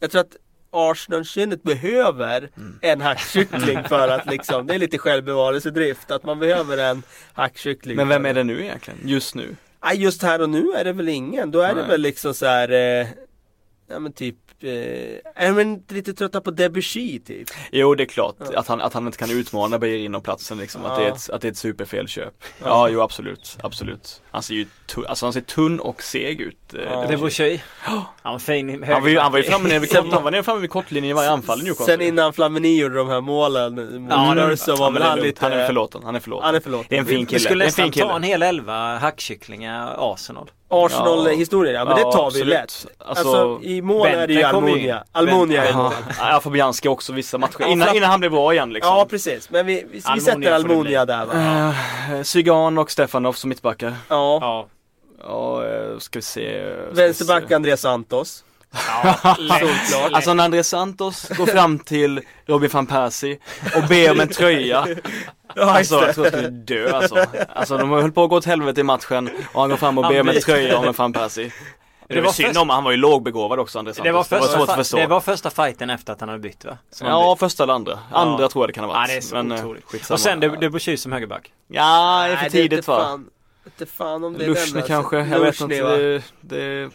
[0.00, 0.36] Jag tror att
[0.72, 2.78] Arsenal-kynnet behöver Mm.
[2.82, 6.10] en hackkyckling för att liksom, det är lite självbevarelsedrift.
[6.10, 7.02] Att man behöver en
[7.32, 7.96] hackkyckling.
[7.96, 9.56] Men vem är det nu egentligen, just nu?
[9.84, 11.50] Nej, just här och nu är det väl ingen.
[11.50, 11.90] Då är det Nej.
[11.90, 12.70] väl liksom så här.
[12.70, 13.06] Eh,
[13.88, 14.36] ja men typ.
[14.62, 17.48] Eh, är de inte lite trötta på Debussy typ?
[17.72, 18.58] Jo det är klart, Ja.
[18.58, 21.14] att, han, att han inte kan utmana Beijerin om platsen liksom, att, det är Ja.
[21.14, 22.34] ett, att det är ett superfelköp.
[22.58, 22.88] Ja, Ja.
[22.88, 24.22] jo absolut, absolut.
[24.30, 26.74] Han ser ju tunn, alltså han ser tunn och seg ut.
[26.74, 27.06] eh, Ja.
[27.08, 27.64] Det var tjej.
[28.22, 30.30] Han var fin Han var ju, han var ju framme nere vid, kort, han var
[30.30, 31.86] nere framme vid kortlinjen i varje anfall i Newcastle.
[31.94, 35.10] Sen innan Flamini gjorde de här målen mot Ja, det- så var Ja, men väl
[35.10, 35.44] han lite...
[35.44, 36.46] Han är förlåten, han är förlåten.
[36.46, 36.86] Han är förlåten.
[36.88, 39.94] Det är en fin Vi kille, skulle en fin nästan ta en hel elva hackkycklingar
[39.98, 40.50] Arsenal.
[40.70, 42.46] Arsenal-historia, ja men det tar vi absolut.
[42.48, 42.86] lätt.
[42.98, 44.42] Alltså, Alltså, i mål är det ju i
[45.72, 45.82] Jaha.
[45.82, 45.92] mål.
[46.18, 47.56] Ja, Fabianski också vissa matcher.
[47.58, 48.96] Ja, Innan, innan han blev bra igen liksom.
[48.96, 50.38] Ja precis, men vi, vi, vi sätter
[50.84, 50.94] bli.
[50.94, 51.74] där va?
[52.16, 53.94] Eh, Zygan och Stefanov som mittbackar.
[54.08, 54.38] Ja.
[54.40, 54.66] Ja.
[55.22, 56.62] Ja, eh, ska vi se.
[56.62, 57.54] ska vi Vänsterback se.
[57.54, 58.44] Andreas Santos.
[59.36, 60.12] Solklart.
[60.12, 63.38] Alltså när Andrés Santos går fram till Robin van Persie
[63.76, 64.86] och ber om en tröja.
[65.54, 67.24] Ja, Alltså jag tror jag skulle dö alltså.
[67.48, 70.08] Alltså de höll på att gå åt helvete i matchen och han går fram och
[70.08, 71.52] ber om en tröja om en van Persie.
[72.08, 74.04] Det, Det var synd först- om han var ju lågbegåvad också Andrés Santos.
[74.30, 74.96] Det var, det var svårt första, att förstå.
[74.96, 76.78] det var första fighten efter att han hade bytt va?
[76.90, 77.40] Som Ja, bytt.
[77.40, 77.98] första eller andra.
[78.12, 79.08] Andra tror jag det kan ha Ja varit.
[79.08, 79.84] det är så Men, eh, otroligt.
[79.84, 80.14] skitsamma.
[80.14, 81.52] Och sen Debussy som högerback.
[81.68, 83.20] Ja, det är för tidigt va?
[83.66, 85.32] inte fan om det är Lushny den kanske, alltså.
[85.34, 85.96] jag vet Lushny, inte.
[85.96, 86.90] Det, det...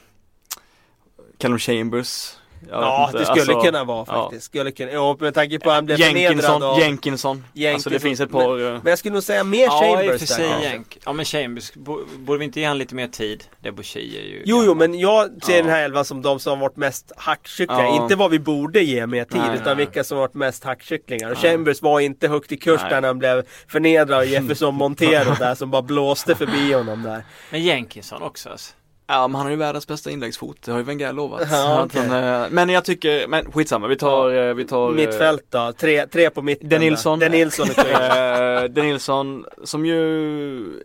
[1.37, 2.31] Callum Chambers.
[2.71, 3.31] Ja, vet det inte.
[3.41, 4.23] skulle Alltså, kunna vara ja.
[4.23, 4.45] faktiskt.
[4.45, 6.79] Skulle kunna, ja, med tanke på att han blev Jenkinson, av...
[6.79, 7.31] Jenkinson.
[7.37, 7.99] Alltså det Jenkinson.
[7.99, 8.59] finns ett par.
[8.65, 10.69] eh, Men jag skulle nog säga mer Ja Chambers för där sig kanske.
[10.69, 10.97] Jenk.
[11.05, 13.43] Ja men Chambers, bo- borde vi inte ge han lite mer tid?
[13.63, 14.89] Debussy är ju Jo, jo, gammal.
[14.89, 15.61] men jag ser Ja.
[15.61, 17.83] den här elvan som de som har varit mest hackkycklingar.
[17.83, 18.03] Ja.
[18.03, 19.85] Inte vad vi borde ge mer tid, Nej, utan nej.
[19.85, 21.31] vilka som har varit mest hackkycklingar.
[21.31, 21.37] Och.
[21.37, 22.89] Chambers var inte högt i kurs Nej.
[22.89, 27.23] där när han blev förnedrad av Jefferson Montero där som bara blåste förbi honom där.
[27.51, 28.73] Men Jenkinson också alltså.
[29.07, 31.47] Ja men han har ju världens bästa inläggsfot, det har ju Wenger lovat.
[31.51, 32.07] Ja, okej.
[32.07, 35.73] han, eh, men jag tycker, men skitsamma, vi tar, eh, vi tar eh, Mittfält då,
[35.77, 36.69] tre, tre på mitten.
[36.69, 37.19] Den Nilsson.
[37.19, 40.83] Den Nilsson eh, Den Nilsson som ju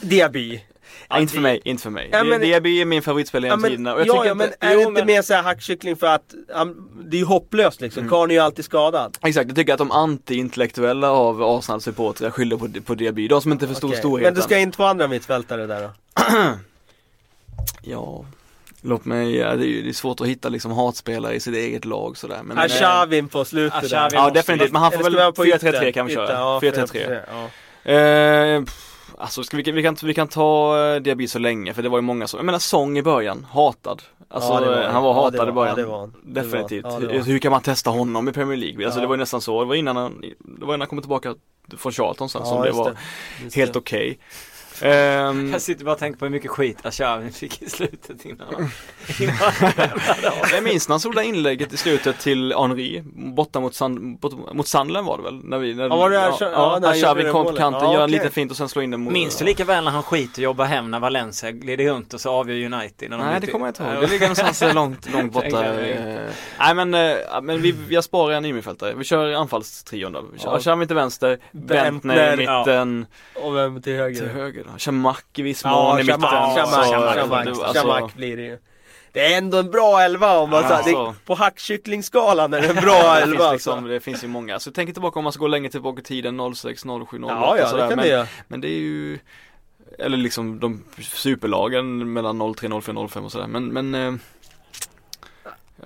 [0.00, 0.62] Diaby.
[1.08, 2.08] Ja, inte för mig, inte för mig.
[2.12, 4.48] Ja, men- Diaby är min favoritspelare Ja genom men, tiderna och jag ja, ja, men
[4.48, 7.24] att, är jo, det inte men- mer såhär hackkyckling för att han, det är ju
[7.24, 8.00] hopplöst liksom.
[8.00, 8.10] Mm.
[8.10, 9.18] Karln är ju alltid skadad.
[9.22, 13.68] Exakt, jag tycker att de anti-intellektuella av Arsenal-supportrar skyller på, på Diaby, de som inte
[13.68, 13.98] förstod Okej.
[13.98, 14.32] storheten.
[14.32, 15.90] Men du ska in två andra mittfältare där då?
[17.82, 18.24] Ja,
[18.82, 21.54] låt mig, ja, det är ju det är svårt att hitta liksom hatspelare i sitt
[21.54, 22.40] eget lag sådär.
[22.44, 24.16] Men, Arshavin på slutet Arshavin där.
[24.16, 25.92] Ja definitivt, men han får väl vi ha på 4-3-3 ytter?
[25.92, 26.32] kan vi köra.
[26.32, 28.66] ja, 4-3-3.
[29.18, 31.98] Alltså ska vi, vi, kan, vi kan ta eh, Diaby så länge för det var
[31.98, 34.02] ju många som, jag menar Sång i början, hatad.
[34.28, 35.74] Alltså Ja, det var- han var ja, hatad det i var- början.
[35.78, 36.10] ja, det var.
[36.22, 36.82] Det var- Definitivt.
[37.00, 38.84] det var hur, hur kan man testa honom i Premier League?
[38.86, 41.00] Alltså det var ju nästan så, det var innan han, det var innan han kom
[41.00, 41.34] tillbaka
[41.76, 42.96] från Charlton sen som det var
[43.44, 43.78] Just helt det.
[43.78, 44.18] okej.
[44.82, 48.46] Ehm, Jag sitter bara och tänker på hur mycket skit Ashavin fick i slutet innan
[48.54, 48.70] han,
[49.20, 49.70] innan han.
[50.52, 54.54] Jag minns när han såg det inlägget i slutet till Henri, borta mot, Sand, bort,
[54.54, 55.40] mot Sandlen var det väl?
[55.44, 58.04] När vi, när, Ja, var det Arsha- ja, Xavi det kom på kanten, Ja, gör
[58.04, 60.02] en liten fint och sen slår in den mot Minns du lika väl när han
[60.02, 63.10] skiter och jobbar hem när Valencia glider runt och så avgör United?
[63.10, 65.48] När de Nej det kommer jag inte ihåg, Ja, det ligger någonstans långt, långt borta.
[65.66, 65.90] Jag.
[65.90, 66.20] eh.
[66.58, 70.24] Nej men, eh, men vi, har sparat en innermittfältare, vi kör anfallstrion då.
[70.32, 70.86] Vi kör, Ja.
[70.86, 72.58] till vänster, Bentner, i ja.
[72.58, 74.18] mitten, Och vem till höger?
[74.20, 74.78] till höger då.
[74.78, 76.20] Shamak i viss mån i mitten.
[76.20, 76.56] Shamak,
[76.92, 78.58] eh, det- alltså, blir det ju.
[79.12, 81.14] Det är ändå en bra elva om man Ja, så det, så.
[81.26, 83.52] På hackkycklingskalan är det en bra det, elva alltså.
[83.70, 86.04] liksom, det finns ju många, så tänk tillbaka om man ska gå längre tillbaka i
[86.04, 87.88] tiden 06, 07, 08 Ja, ja, sådär.
[87.88, 88.26] det men, göra.
[88.48, 89.18] men det är ju
[89.98, 94.20] Eller liksom de superlagen mellan 03, 04, 05 och sådär men, men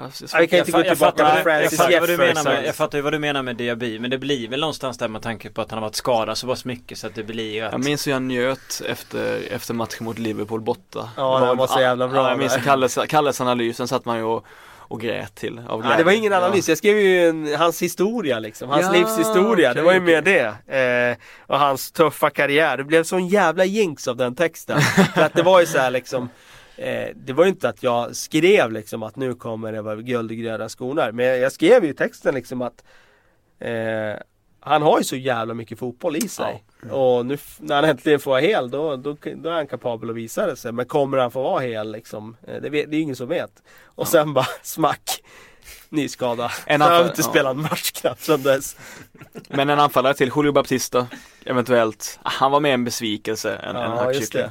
[0.03, 3.03] ja, jag, Jag, jag, fattar, jag, Francis fattar vad du menar med, jag fattar ju
[3.03, 5.71] vad du menar med Diaby Men det blir väl någonstans där med tanke på att
[5.71, 8.07] han har varit skadad så pass mycket så att det blir ju att jag minns
[8.07, 12.23] hur jag njöt efter, efter matchen mot Liverpool borta Ja, den var så jävla bra
[12.23, 12.57] ja, Jag minns.
[12.65, 14.45] Kalles, Kalles analys, sen satt man ju och,
[14.79, 15.97] och grät till av Ja, glädje.
[15.97, 16.71] det var ingen analys, Ja.
[16.73, 20.23] jag skrev ju en, hans historia liksom, hans Ja, livshistoria, det okej, var ju mer
[20.23, 21.17] det.
[21.17, 24.81] Eh, och hans tuffa karriär, det blev sån jävla jinx av den texten.
[25.15, 26.29] För att det var ju så här liksom
[26.81, 30.33] eh, Det var ju inte att jag skrev liksom att nu kommer det vara guld
[30.33, 31.13] i gröna skonar.
[31.13, 32.85] Men jag skrev ju texten liksom att
[33.59, 34.15] eh,
[34.61, 36.65] Han har ju så jävla mycket fotboll i sig.
[36.91, 40.17] Och nu när han äntligen får vara hel då, då, då är han kapabel att
[40.17, 40.73] visa det sig.
[40.73, 42.37] Men kommer han få vara hel liksom?
[42.47, 43.63] Eh, det, vet, det är ingen som vet.
[43.85, 45.23] Och sen bara smack!
[45.89, 46.51] Ny skada.
[46.67, 47.31] En En han har anfall- inte ja.
[47.31, 48.77] spelat en match knappt sedan dess.
[49.49, 51.07] Men en anfallare till, Julio Baptista
[51.45, 54.51] Eventuellt, Han var med en besvikelse än, Ja, just hackkyckling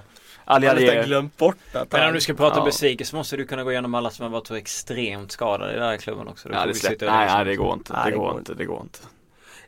[0.50, 0.68] det.
[0.70, 2.66] Ali Jag har glömt bort att Men om du ska prata Ja.
[2.66, 5.84] besvikelse måste du kunna gå igenom alla som har varit så extremt skadade i den
[5.86, 6.50] här klubben också.
[6.50, 8.66] Ja det nej, liksom- nej det går inte, Nej, det, det går går inte, det
[8.66, 9.00] går inte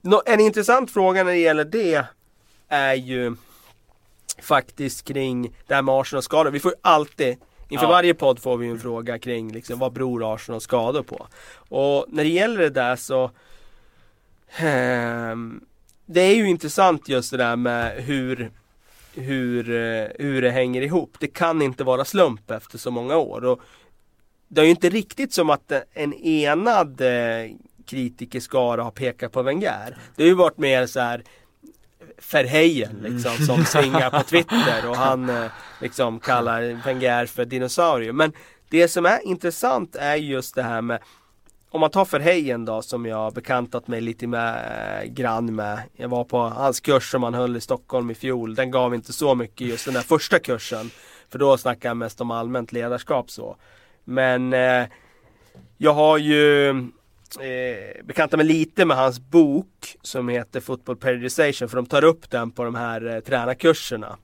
[0.01, 2.05] Nå, en intressant fråga när det gäller det
[2.67, 3.35] är ju
[4.41, 6.51] faktiskt kring det här med Arsenal skador.
[6.51, 7.37] Vi får ju alltid
[7.69, 7.89] Inför Ja.
[7.91, 11.27] varje podd får vi en fråga kring liksom, vad beror Arsenal skador på?
[11.69, 13.31] Och när det gäller det där så
[14.57, 15.61] ehm,
[16.05, 18.51] Det är ju intressant just det där med hur
[19.13, 21.17] hur, eh, hur det hänger ihop.
[21.19, 23.45] Det kan inte vara slump efter så många år.
[23.45, 23.61] Och
[24.47, 27.51] det är ju inte riktigt som att en enad eh,
[27.85, 29.97] kritikerskara har pekat på Wenger.
[30.15, 31.23] Det har ju varit mer så här
[32.31, 35.51] Verheyen liksom som svingar på Twitter och han eh,
[35.81, 38.13] liksom kallar Wenger för dinosaurie.
[38.13, 38.33] Men
[38.69, 40.99] det som är intressant är just det här med
[41.71, 44.55] om man tar Verheyen då som jag har bekantat mig lite med,
[45.03, 45.79] eh, grann med.
[45.93, 48.55] Jag var på hans kurs som han höll i Stockholm i fjol.
[48.55, 50.89] Den gav inte så mycket just den där första kursen.
[51.29, 53.55] För då snackar jag mest om allmänt ledarskap så.
[54.03, 54.85] Men eh,
[55.77, 61.75] jag har ju eh, bekantat mig lite med hans bok som heter Football Periodization för
[61.75, 64.17] de tar upp den på de här eh, tränarkurserna.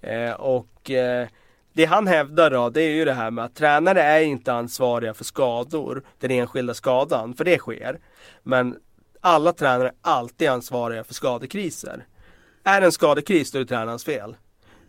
[0.00, 1.28] Eh, och eh,
[1.76, 5.14] det han hävdar då det är ju det här med att tränare är inte ansvariga
[5.14, 7.98] för skador, den enskilda skadan, för det sker.
[8.42, 8.76] Men
[9.20, 12.06] alla tränare är alltid ansvariga för skadekriser.
[12.64, 14.36] Är det en skadekris då är det tränarens fel.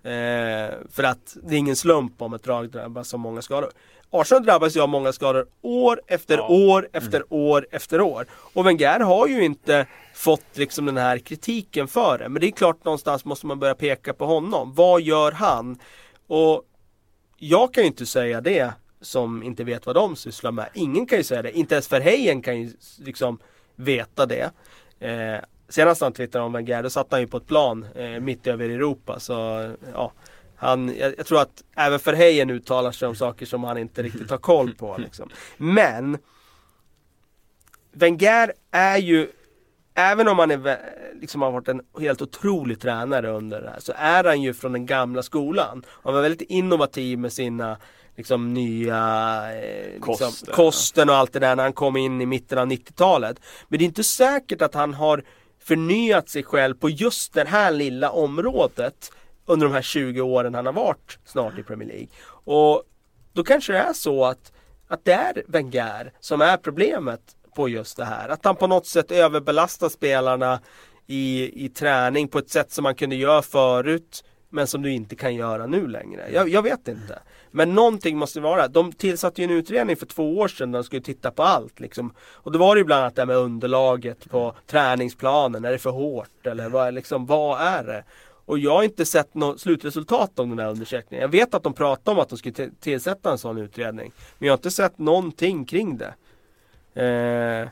[0.03, 3.71] Eh, för att det är ingen slump om ett lag drabbas av många skador.
[4.09, 6.47] Arsenal drabbas ju av många skador år efter Ja.
[6.47, 8.25] år efter år efter år.
[8.31, 12.29] Och Wenger har ju inte fått liksom den här kritiken för det.
[12.29, 14.73] Men det är klart någonstans måste man börja peka på honom.
[14.73, 15.79] Vad gör han?
[16.27, 16.63] Och
[17.38, 20.69] jag kan ju inte säga det som inte vet vad de sysslar med.
[20.73, 21.51] Ingen kan ju säga det.
[21.51, 23.39] Inte ens Verheyen kan ju liksom
[23.75, 24.51] veta det.
[24.99, 28.47] Eh, senast han twittrade om Wenger, då satt han ju på ett plan eh, mitt
[28.47, 29.19] över Europa.
[29.19, 29.33] Så
[29.93, 30.11] ja,
[30.55, 34.29] han, jag, jag tror att även Verheyen uttalar sig om saker som han inte riktigt
[34.29, 34.97] har koll på.
[34.97, 35.29] Liksom.
[35.57, 36.17] Men
[37.91, 39.31] Wenger är ju
[39.96, 40.80] Även om han är,
[41.22, 44.72] liksom har varit en helt otrolig tränare under det här så är han ju från
[44.72, 45.84] den gamla skolan.
[46.04, 47.78] Han var väldigt innovativ med sina
[48.16, 48.98] liksom nya
[49.56, 53.39] eh, liksom, kosten och allt det där när han kom in i mitten av 90-talet.
[53.68, 55.24] Men det är inte säkert att han har
[55.64, 59.12] förnyat sig själv på just det här lilla området
[59.46, 62.08] under de här 20 åren han har varit snart i Premier League.
[62.28, 62.84] Och
[63.34, 64.52] då kanske det är så att,
[64.88, 67.22] att det är Wenger som är problemet
[67.56, 68.30] på just det här.
[68.30, 70.60] Att han på något sätt överbelastar spelarna
[71.08, 75.16] i, i träning på ett sätt som man kunde göra förut men som du inte
[75.16, 76.30] kan göra nu längre.
[76.34, 77.20] Jag, jag vet inte.
[77.51, 78.68] Men någonting måste det vara.
[78.68, 81.80] De tillsatte ju en utredning för två år sedan där de skulle titta på allt.
[81.80, 82.14] Liksom.
[82.20, 85.66] Och då var det ju bland annat det här med underlaget på träningsplanen.
[85.66, 88.03] Är det för hårt eller vad, liksom, vad är det?
[88.45, 91.22] Och jag har inte sett något slutresultat av den här undersökningen.
[91.22, 94.12] Jag vet att de pratade om att de skulle tillsätta en sån utredning.
[94.38, 96.14] Men jag har inte sett någonting kring det.
[96.96, 97.68] Eh,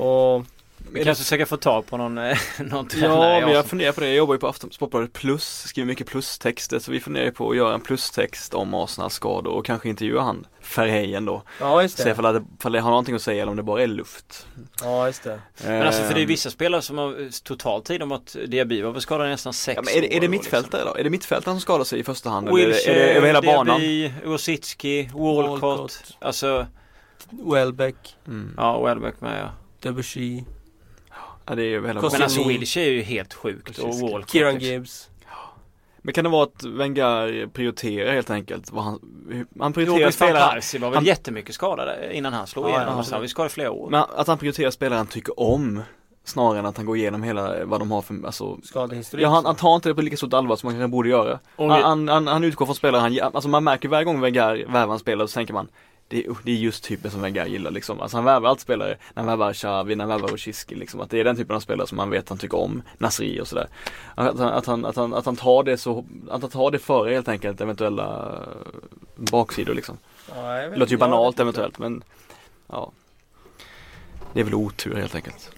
[0.00, 0.44] och
[0.92, 3.40] vi kanske försöka få tag på någon, eh, någon tränare.
[3.40, 4.06] Ja, men jag funderar på det.
[4.06, 6.78] Jag jobbar ju på Sportbladet Plus, skriver mycket plustexter.
[6.78, 10.46] Så vi funderar på att göra en plustext om Arsenals skador och kanske intervjua han
[10.60, 11.42] Ferheyen då.
[11.60, 12.02] Ja, just det.
[12.02, 14.46] Se ifall det, ifall det har någonting att säga eller om det bara är luft.
[14.82, 15.40] Ja, just det.
[15.64, 19.00] Men alltså för det är vissa spelare som har totalt tid om att Diaby var
[19.00, 20.92] skadad i nästan sex ja, men är det, är det mittfältare liksom.
[20.94, 21.00] då?
[21.00, 22.56] Är det mittfältaren som skadar sig i första hand?
[22.56, 24.32] Wilshire, eller är det över hela Diaby, banan?
[24.32, 26.16] Rosicki, Walcott, Walcott.
[26.18, 26.66] Alltså
[27.30, 28.16] Welbeck.
[28.26, 28.54] Mm.
[28.56, 29.50] Ja, Welbeck med ja.
[29.80, 30.42] Debussy.
[31.46, 34.30] Ja, det är ju hela Men alltså Wilshire är ju helt sjukt och Walcott.
[34.30, 34.58] Kieran.
[34.58, 35.10] Gibbs.
[36.02, 38.72] Men kan det vara att Wenger prioriterar helt enkelt?
[38.72, 39.00] Vad han,
[39.60, 40.60] han prioriterar spelare.
[40.78, 42.80] var väl han, jättemycket skadad innan han slog igenom.
[42.80, 43.06] Ja, ja.
[43.12, 43.90] Han var skadad flera år.
[43.90, 45.82] Men att han prioriterar spelare han tycker om.
[46.24, 49.24] Snarare än att han går igenom hela vad de har för, alltså Skadehistorik.
[49.24, 51.38] Ja han, han tar inte det på lika stort allvar som man kanske borde göra.
[51.56, 54.98] Han, han, han, utgår från spelare han, alltså man märker varje gång Wenger värvar en
[54.98, 55.68] spelare så tänker man
[56.10, 58.00] det, det är just typen som Wenger gillar liksom.
[58.00, 61.00] Alltså han värvar alltid spelare, när han värvar Xavi, när han värvar Rosicki liksom.
[61.00, 63.48] Att det är den typen av spelare som man vet han tycker om, Nasri och
[63.48, 63.68] sådär.
[64.14, 66.78] Att, han, att, han, att, han, att han tar det så, att han tar det
[66.78, 68.38] före helt enkelt eventuella
[69.16, 69.98] baksidor liksom.
[70.34, 72.02] Ja, det låter ju banalt eventuellt men
[72.66, 72.92] ja.
[74.32, 75.50] Det är väl otur helt enkelt.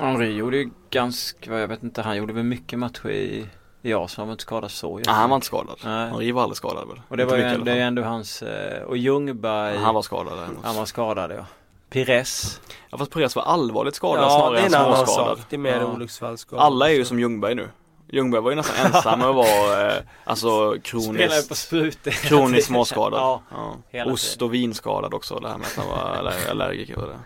[0.00, 3.46] Henri gjorde ju ganska, jag vet inte, han gjorde väl mycket matcher i
[3.84, 5.76] Ja, så han var inte skadad så Nej, han var inte skadad.
[5.84, 6.10] Nej.
[6.10, 7.00] Henri var aldrig skadad väl?
[7.08, 10.38] Och det var ju ändå, det är ändå hans, eh, och Ljungberg Han var skadad
[10.38, 10.64] däremot.
[10.64, 11.46] Han var skadad ja.
[11.90, 12.60] Pires
[12.90, 15.38] Ja fast Pires var allvarligt skadad ja, snarare än småskadad.
[15.38, 15.46] Sak.
[15.50, 15.86] Det är mer ja.
[15.86, 16.64] olycksfallsskadad.
[16.64, 17.68] Alla är ju som Ljungberg nu.
[18.12, 23.20] Ljungberg var ju nästan ensam och var eh, alltså kroniskt, på sprut kroniskt småskadad.
[23.20, 23.42] ja,
[23.90, 24.04] ja.
[24.04, 27.18] Ost och vinskadad också det här med att han var allergiker och det.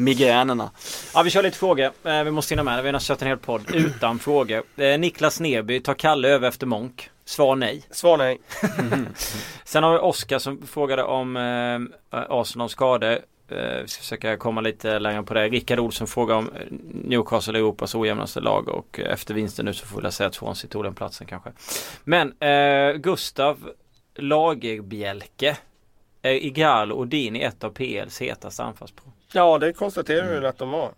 [0.00, 0.70] Migränerna.
[1.14, 1.90] Ja vi kör lite frågor.
[2.04, 2.82] Eh, vi måste hinna med.
[2.84, 4.62] Vi har kört en hel podd utan frågor.
[4.76, 7.10] Eh, Niklas Neby, tar Kalle över efter Monk?
[7.24, 7.82] Svar nej.
[7.90, 8.38] Svar nej.
[9.64, 13.18] Sen har vi Oskar som frågade om eh, Arsenals skador.
[13.48, 15.48] Eh, vi ska försöka komma lite längre på det.
[15.48, 16.50] Rickard Olsson frågar om
[17.04, 20.84] Newcastle Europas ojämnaste lag och efter vinsten nu så får vi säga att Swansea tog
[20.84, 21.50] den platsen kanske.
[22.04, 23.70] Men eh, Gustav
[24.14, 25.56] Lagerbjälke
[26.22, 29.09] är Igalo och Dini ett av PLs hetaste anfallsprov.
[29.32, 30.50] Ja, det konstaterar vi mm.
[30.50, 30.92] att de var.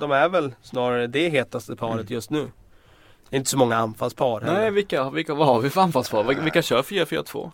[0.00, 2.14] De är väl snarare det hetaste paret mm.
[2.14, 2.50] just nu.
[3.30, 4.60] Det är inte så många anfallspar heller.
[4.60, 6.24] Nej, vilka, vilka, vad har vi för anfallspar?
[6.24, 7.50] Vilka kör 4-4-2?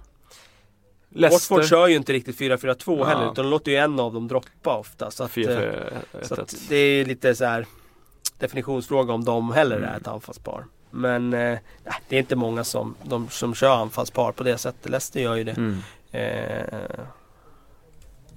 [1.09, 3.05] Watford kör ju inte riktigt 4-4-2 ja.
[3.05, 5.11] heller utan de låter ju en av dem droppa ofta.
[5.11, 5.73] Så, att, 4, 4,
[6.21, 7.67] 1, så att det är lite så här
[8.39, 9.89] definitionsfråga om de heller mm.
[9.89, 10.65] är ett anfallspar.
[10.91, 11.59] Men eh,
[12.09, 14.91] det är inte många som, de, som kör anfallspar på det sättet.
[14.91, 15.57] Leicester gör ju det.
[15.57, 15.79] Mm.
[16.11, 16.81] Eh,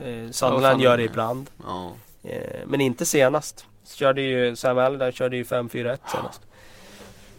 [0.06, 1.49] Eh, Sunderland gör det ibland.
[1.64, 1.91] Ja.
[2.24, 3.66] Eh, men inte senast.
[3.86, 6.41] Körde ju, Sam Allardyce körde ju 5-4-1 senast.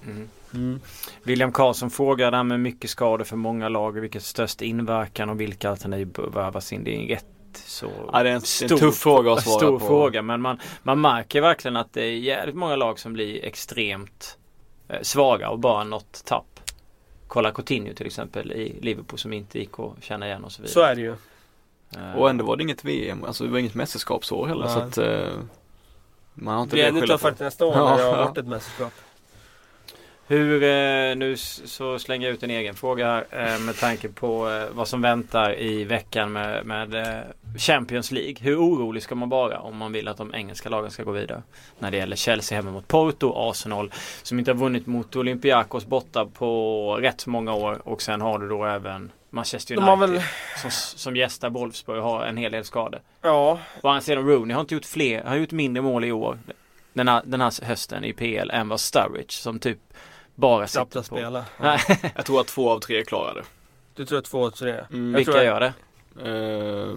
[0.04, 0.28] Mm.
[0.54, 0.80] Mm.
[1.22, 4.00] William Karlsson frågar där med mycket skador för många lag.
[4.00, 6.84] Vilket störst inverkan och vilka alternativ bör värvas in?
[6.84, 7.26] Det är en rätt
[7.64, 9.86] så ja, det är en, stor, en tuff fråga att svara stor på.
[9.86, 14.38] fråga men man, man märker verkligen att det är jävligt många lag som blir extremt
[14.88, 16.60] eh, svaga och bara något tapp.
[17.26, 20.72] Kolla Coutinho till exempel i Liverpool som inte gick att känna igen och så vidare.
[20.72, 21.14] Så är det ju.
[22.16, 24.74] Och ändå var det inget VM, alltså det var inget mästerskapsår heller Nej.
[24.74, 25.38] så att uh,
[26.34, 28.46] Man har inte det blir ännu tuffare till nästa år när det har varit ett
[28.46, 28.92] mästerskap.
[30.28, 34.50] Hur, eh, nu så slänger jag ut en egen fråga här eh, med tanke på
[34.50, 37.22] eh, vad som väntar i veckan med, med
[37.58, 38.36] Champions League.
[38.40, 41.42] Hur orolig ska man vara om man vill att de engelska lagen ska gå vidare?
[41.78, 46.26] När det gäller Chelsea hemma mot Porto, Arsenal som inte har vunnit mot Olympiakos borta
[46.26, 50.22] på rätt många år och sen har du då även Manchester United väl...
[50.62, 53.00] som, som gästar Wolfsburg har en hel del skador.
[53.22, 53.58] Ja.
[53.82, 56.38] Och han säger Rooney har inte gjort fler, har gjort mindre mål i år
[56.96, 59.78] den här, den här hösten i PL än vad Sturridge som typ
[60.36, 61.02] bara sitter på.
[61.02, 61.44] spela.
[61.60, 61.78] Ja.
[62.16, 63.44] jag tror att två av tre klarar det.
[63.94, 64.72] Du tror att två av tre?
[64.90, 65.12] Mm.
[65.12, 65.72] Vilka tror gör det?
[66.30, 66.96] Uh,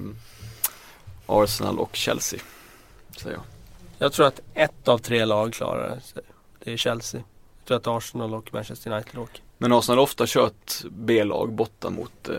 [1.26, 2.40] Arsenal och Chelsea.
[3.18, 3.44] Säger jag.
[3.98, 6.22] Jag tror att ett av tre lag klarar det.
[6.64, 7.22] Det är Chelsea.
[7.60, 9.42] Jag tror att Arsenal och Manchester United åker.
[9.58, 12.36] Men Arsenal har ofta kört B-lag borta mot eh,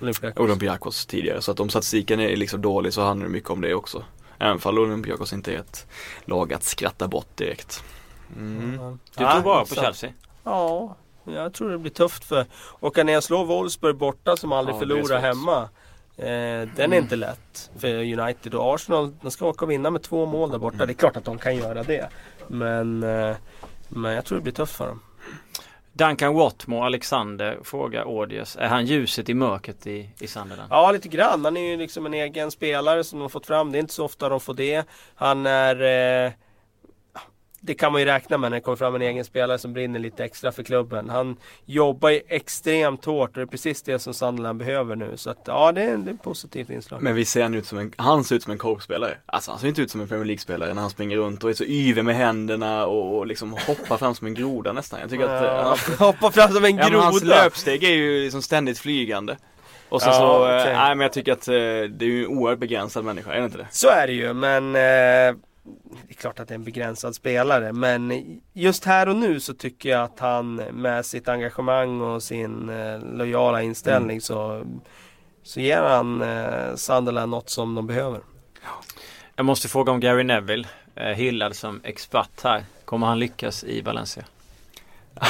[0.00, 0.40] Olympiakos.
[0.40, 1.42] Olympiakos tidigare.
[1.42, 4.04] Så att om statistiken är liksom dålig så handlar det mycket om det också.
[4.38, 5.86] Även fall Olympiakos inte är ett
[6.24, 7.82] lag att skratta bort direkt.
[8.36, 8.98] Mm.
[9.16, 10.12] Du tror bara på Chelsea?
[10.44, 12.46] Ja, jag tror det blir tufft för
[12.80, 15.68] åka ner och slå Wolfsburg borta som aldrig ja, förlorar hemma.
[16.16, 17.02] Eh, den är mm.
[17.02, 19.14] inte lätt för United och Arsenal.
[19.22, 20.86] De ska åka och vinna med två mål där borta.
[20.86, 22.08] Det är klart att de kan göra det.
[22.48, 23.36] Men, eh,
[23.88, 25.00] men jag tror det blir tufft för dem.
[25.92, 28.56] Duncan Watmore, Alexander, frågar Audius.
[28.56, 30.68] Är han ljuset i mörkret i, i Sunderland?
[30.70, 31.44] Ja, lite grann.
[31.44, 33.72] Han är ju liksom en egen spelare som de har fått fram.
[33.72, 34.84] Det är inte så ofta de får det.
[35.14, 35.82] Han är...
[36.26, 36.32] Eh,
[37.66, 39.98] det kan man ju räkna med när det kommer fram en egen spelare som brinner
[40.00, 41.10] lite extra för klubben.
[41.10, 45.12] Han jobbar ju extremt hårt och det är precis det som Sunderland behöver nu.
[45.16, 47.02] Så att ja, det är, det är ett positivt inslag.
[47.02, 49.18] Men vi ser han ut som en, han ser ut som en korpspelare.
[49.26, 51.54] Alltså han ser inte ut som en Premier League-spelare när han springer runt och är
[51.54, 55.00] så yvig med händerna och, och liksom hoppar fram som en groda nästan.
[55.00, 57.42] Jag tycker att ja, han, hoppa fram som en ja, men hans groda.
[57.42, 59.36] löpsteg är ju liksom ständigt flygande.
[59.88, 60.74] Och så, Ja, så, eh, okej.
[60.74, 63.44] nej men jag tycker att eh, det är ju en oerhört begränsad människa, är det
[63.44, 63.66] inte det?
[63.70, 65.36] Så är det ju, men eh,
[66.06, 67.72] det är klart att det är en begränsad spelare.
[67.72, 72.68] Men just här och nu så tycker jag att han med sitt engagemang och sin
[72.68, 74.64] eh, lojala inställning så,
[75.42, 78.20] så ger han eh, Sunderland något som de behöver.
[79.36, 80.68] Jag måste fråga om Gary Neville.
[81.14, 82.64] Hyllad som expert här.
[82.84, 84.24] Kommer han lyckas i Valencia?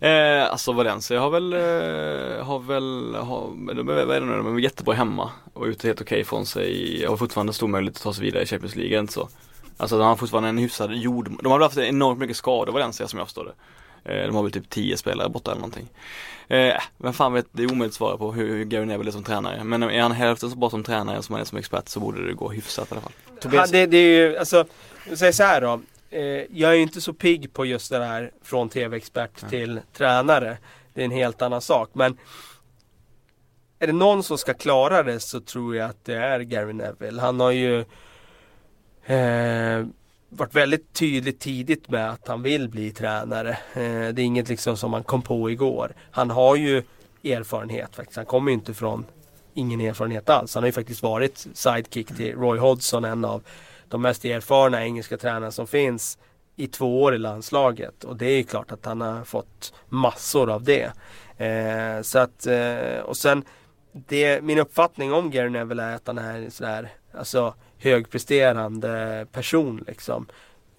[0.00, 4.36] Eh, alltså Valencia har väl, eh, har väl, har, de är, vad är det nu,
[4.36, 8.02] de är jättebra hemma och ute helt okej från sig, har fortfarande stor möjlighet att
[8.02, 9.28] ta sig vidare i Champions League, inte så?
[9.76, 13.08] Alltså de har fortfarande en hyfsad jord, de har väl haft enormt mycket skador Valencia
[13.08, 13.52] som jag förstår det.
[14.04, 15.88] Eh, de har väl typ 10 spelare borta eller någonting.
[16.48, 19.12] Eh, vem fan vet, det är omöjligt att svara på hur, hur Gary Neville är
[19.12, 19.64] som tränare.
[19.64, 22.26] Men är han hälften så bra som tränare som han är som expert så borde
[22.26, 23.12] det gå hyfsat i alla fall.
[23.58, 24.64] Han, det, det är ju, alltså,
[25.14, 25.80] säger så här då.
[26.12, 30.58] Eh, jag är ju inte så pigg på just det här från tv-expert till tränare.
[30.94, 31.90] Det är en helt annan sak.
[31.92, 32.18] Men
[33.78, 37.20] är det någon som ska klara det så tror jag att det är Gary Neville.
[37.20, 37.80] Han har ju
[39.04, 39.86] eh,
[40.28, 43.50] varit väldigt tydligt tidigt med att han vill bli tränare.
[43.50, 45.92] Eh, det är inget liksom som han kom på igår.
[46.10, 46.82] Han har ju
[47.24, 48.16] erfarenhet faktiskt.
[48.16, 49.04] Han kommer ju inte från
[49.54, 50.54] ingen erfarenhet alls.
[50.54, 53.42] Han har ju faktiskt varit sidekick till Roy Hodgson, en av
[53.92, 56.18] de mest erfarna engelska tränarna som finns
[56.56, 58.04] i två år i landslaget.
[58.04, 60.92] Och det är ju klart att han har fått massor av det.
[61.36, 63.44] Eh, så att, eh, och sen
[63.92, 69.84] det, min uppfattning om Gary Neville är att han är en sådär, alltså högpresterande person
[69.86, 70.26] liksom.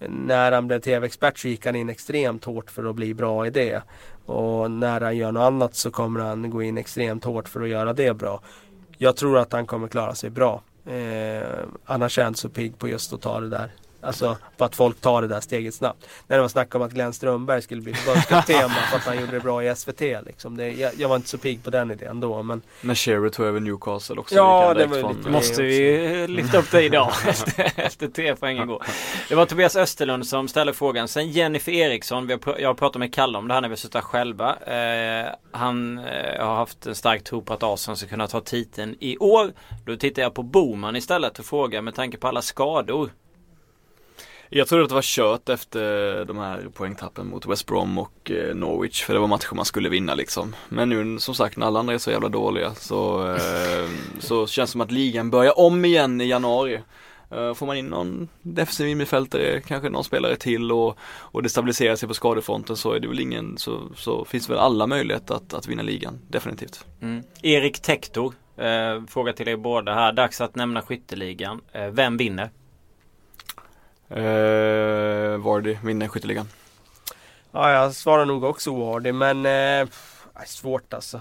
[0.08, 3.50] När han blev tv-expert så gick han in extremt hårt för att bli bra i
[3.50, 3.82] det.
[4.26, 7.68] Och när han gör något annat så kommer han gå in extremt hårt för att
[7.68, 8.40] göra det bra.
[8.98, 10.62] Jag tror att han kommer klara sig bra.
[10.86, 13.72] Eh, annars är jag inte så pigg på just att ta det där.
[14.04, 16.06] Alltså på att folk tar det där steget snabbt.
[16.26, 19.32] När det var snack om att Glenn Strömberg skulle bli förbundskapten för att han gjorde
[19.32, 20.00] det bra i SVT.
[20.00, 20.56] Liksom.
[20.56, 22.42] Det, jag, jag var inte så pigg på den idén då.
[22.42, 24.34] Men När Shearer tog över Newcastle också.
[24.34, 28.58] Ja, det var ju lite- Måste vi lyfta upp det idag efter, efter tre poäng
[28.62, 28.82] igår.
[29.28, 31.08] Det var Tobias Österlund som ställde frågan.
[31.08, 32.26] Sen Jennifer Eriksson.
[32.26, 34.56] Vi har, pr- jag har pratat med Kalle om det här när vi suttit själva.
[34.56, 38.96] Eh, han eh, har haft en stark tro på att Arsenal ska kunna ta titeln
[39.00, 39.52] i år.
[39.86, 43.10] Då tittar jag på Boman istället och frågar med tanke på alla skador.
[44.48, 48.54] Jag trodde att det var kört efter de här poängtappen mot West Brom och eh,
[48.54, 50.54] Norwich för det var matcher man skulle vinna liksom.
[50.68, 53.88] Men nu som sagt när alla andra är så jävla dåliga så, eh,
[54.18, 56.80] så känns det som att ligan börjar om igen i januari.
[57.30, 61.96] Eh, får man in någon defensiv innerfältare, kanske någon spelare till och, och det stabiliserar
[61.96, 65.54] sig på skadefronten så är det väl ingen, så, så finns väl alla möjligheter att,
[65.54, 66.84] att vinna ligan, definitivt.
[67.02, 67.22] Mm.
[67.42, 68.34] Erik Tektor.
[68.56, 70.12] Eh, fråga till er båda här.
[70.12, 71.60] Dags att nämna skytteligan.
[71.72, 72.50] Eh, vem vinner?
[74.10, 76.48] Eh, Vardy vinner skytteligan.
[77.52, 79.12] ja, jag svarar nog också Wardy.
[79.12, 79.46] Men
[79.82, 79.88] eh,
[80.46, 81.20] svårt alltså.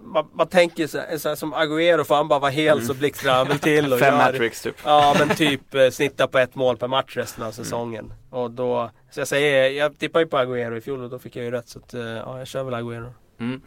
[0.00, 2.94] Man, man tänker så här, så här som Agüero får han bara vara hel så
[2.94, 4.76] blixtrar han väl till och Fem gör- hattricks typ.
[4.84, 8.12] Ja men typ eh, snitta på ett mål per match resten av säsongen.
[8.30, 11.36] Och då, så jag säger, jag tippade ju på Agüero i fjol och då fick
[11.36, 13.10] jag ju rätt så att, eh, ja jag kör väl Agüero.
[13.40, 13.60] Mm.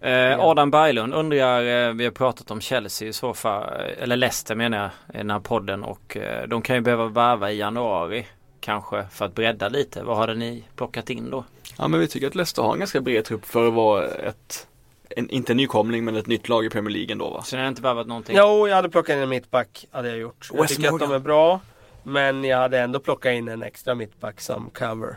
[0.00, 4.16] Eh, Adam Berglund undrar, eh, vi har pratat om Chelsea i så fall, eh, eller
[4.16, 7.58] Leicester menar jag, i den här podden och eh, de kan ju behöva värva i
[7.58, 8.26] januari
[8.60, 10.02] kanske för att bredda lite.
[10.02, 11.44] Vad hade ni plockat in då?
[11.78, 14.66] Ja men vi tycker att Leicester har en ganska bred trupp för att vara ett,
[15.08, 17.42] en, inte en nykomling men ett nytt lag i Premier League ändå va?
[17.42, 18.36] Så ni har inte värvat någonting?
[18.38, 20.48] Jo, jag hade plockat in en mittback, hade jag gjort.
[20.52, 21.08] Jag tycker att Morgan.
[21.08, 21.60] de är bra.
[22.02, 25.16] Men jag hade ändå plockat in en extra mittback som cover.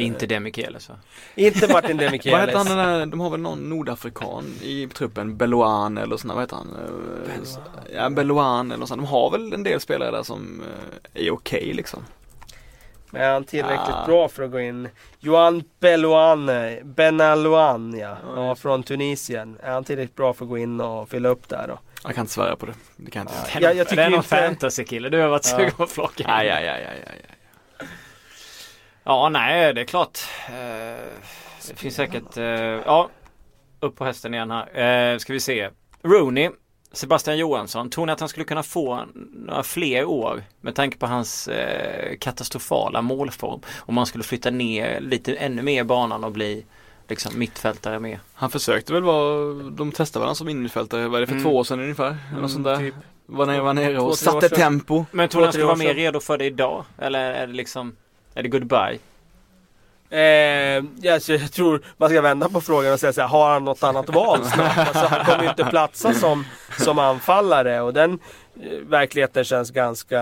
[0.00, 0.94] Inte Demichelis va?
[1.34, 2.68] Inte Martin Vad heter han Demichelis.
[2.68, 6.68] den där, de har väl någon nordafrikan i truppen, Belouan eller sådär, vad heter han?
[7.26, 7.46] Belouan.
[7.94, 9.00] Ja, Belouan eller sånt.
[9.02, 10.62] De har väl en del spelare där som
[11.14, 12.02] eh, är okej liksom.
[13.12, 14.06] Men är han tillräckligt Ah.
[14.06, 14.88] bra för att gå in?
[15.20, 18.16] Johan Belouane, Benalouan ja.
[18.36, 18.54] ja.
[18.54, 19.58] Från Tunisien.
[19.62, 21.78] Är han tillräckligt bra för att gå in och fylla upp där då?
[22.04, 22.72] Jag kan inte svära på det.
[22.96, 23.58] Det kan jag inte.
[23.58, 25.56] Är Jag- jag tycker det är någon inte- fantasy-kille du har varit Ja.
[25.56, 26.30] sugen på att plocka in.
[26.30, 27.20] Aj, aj, aj, aj, aj.
[29.04, 30.18] Ja, nej, det är klart.
[30.48, 31.04] Eh,
[31.68, 33.08] det finns säkert, eh, ja,
[33.80, 35.12] upp på hästen igen här.
[35.12, 35.68] Eh, ska vi se.
[36.02, 36.50] Rooney,
[36.92, 37.90] Sebastian Johansson.
[37.90, 39.00] Tror ni att han skulle kunna få
[39.32, 41.48] några fler år med tanke på hans
[42.20, 43.60] katastrofala målform?
[43.78, 46.64] Om man skulle flytta ner lite ännu mer i banan och bli
[47.08, 48.18] liksom mittfältare med.
[48.34, 51.44] Han försökte väl vara, de testade varandra som innermittfältare, vad är det för Mm.
[51.44, 52.16] två år sedan ungefär?
[52.32, 52.76] Eller något sånt där.
[52.76, 52.94] typ.
[53.26, 55.04] Var nere, var nere och satte tempo.
[55.10, 56.84] Men tror du han ska vara mer redo för det idag?
[56.98, 57.96] Eller är det liksom
[58.34, 58.98] Är det goodbye?
[60.10, 63.52] Eh, ja, så jag tror man ska vända på frågan och säga så här, har
[63.52, 64.76] han något annat val snart?
[64.76, 66.44] Alltså, han kommer ju inte platsa som,
[66.78, 68.18] som anfallare och den
[68.62, 70.20] eh, verkligheten känns ganska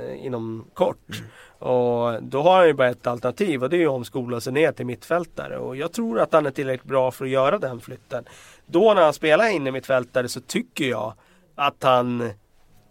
[0.00, 1.22] eh, inom kort.
[1.58, 4.52] Och då har han ju bara ett alternativ och det är ju att omskola sig
[4.52, 7.80] ner till mittfältare och jag tror att han är tillräckligt bra för att göra den
[7.80, 8.24] flytten.
[8.66, 11.14] Då när han spelar inne mittfältare så tycker jag
[11.54, 12.30] att han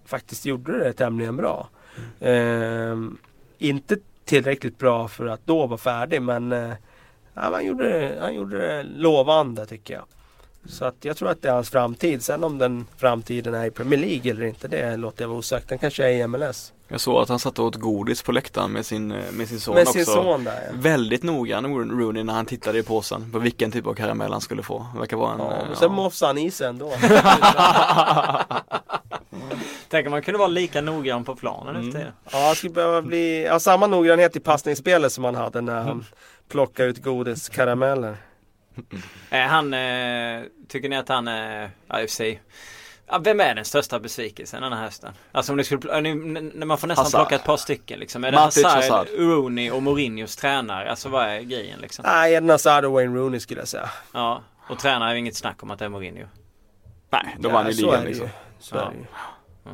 [0.05, 1.69] faktiskt gjorde det tämligen bra.
[2.19, 3.17] Ehm,
[3.57, 6.71] inte tillräckligt bra för att då vara färdig men eh,
[7.33, 10.03] han, gjorde det, han gjorde det lovande tycker jag.
[10.65, 12.23] Så att jag tror att det är hans framtid.
[12.23, 15.69] Sen om den framtiden är i Premier League eller inte det låter jag vara osagt.
[15.69, 16.73] Den kanske är i MLS.
[16.87, 19.59] Jag såg att han satt och åt godis på läktaren med sin, eh, med sin
[19.59, 19.93] son Med också.
[19.93, 20.71] sin son där ja.
[20.73, 24.63] Väldigt noggrann Rooney när han tittade i påsen på vilken typ av karamell han skulle
[24.63, 24.85] få.
[24.93, 25.39] Det verkar vara en...
[25.39, 25.95] ja eh, men sen ja.
[25.95, 26.93] mofsade han i sig ändå.
[29.89, 31.87] Tänk om man kunde vara lika noggrann på planen Mm.
[31.87, 32.13] efter det.
[32.31, 36.05] ja, han skulle behöva bli, ha samma noggrannhet i passningsspelet som han hade när han
[36.49, 38.17] plockade ut godiskarameller.
[39.29, 42.41] Är han, eh, tycker ni att han är, ja i och för sig
[43.13, 45.13] Ja, vem är den största besvikelsen den här hösten?
[45.31, 46.15] Alltså om det skulle, äh, ni-
[46.53, 47.19] när man får nästan Hazard.
[47.21, 48.23] plocka ett par stycken liksom.
[48.23, 49.07] Är det Matic, Hazard, Hazard.
[49.17, 50.89] Rooney och Mourinhos tränare?
[50.89, 52.05] Alltså vad är grejen liksom?
[52.07, 53.89] Nej, Eden Hazard och Wayne Rooney skulle jag säga.
[54.13, 56.25] Ja, och tränare är ju inget snack om att det är Mourinho.
[57.09, 58.29] Nej, då vann ju så ligan liksom.
[58.71, 59.07] Är
[59.63, 59.71] Ja.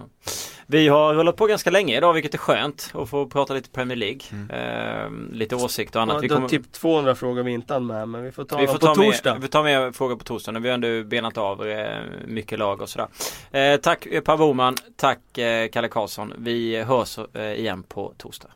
[0.66, 3.96] Vi har rullat på ganska länge idag vilket är skönt att få prata lite Premier
[3.96, 4.22] League.
[4.50, 6.16] Eh, lite åsikt och annat.
[6.16, 8.66] Ja, Vi kommer, typ 200 frågor vi inte hann med men vi får ta vi
[8.66, 9.34] dem får på ta torsdag.
[9.34, 12.60] med, vi tar med frågor på torsdag när vi har ändå benat av eh, mycket
[12.60, 13.08] lag och sådär.
[13.52, 16.34] Eh, tack Per Boman, tack eh, Kalle Karlsson.
[16.38, 18.50] Vi hörs eh, igen på torsdag.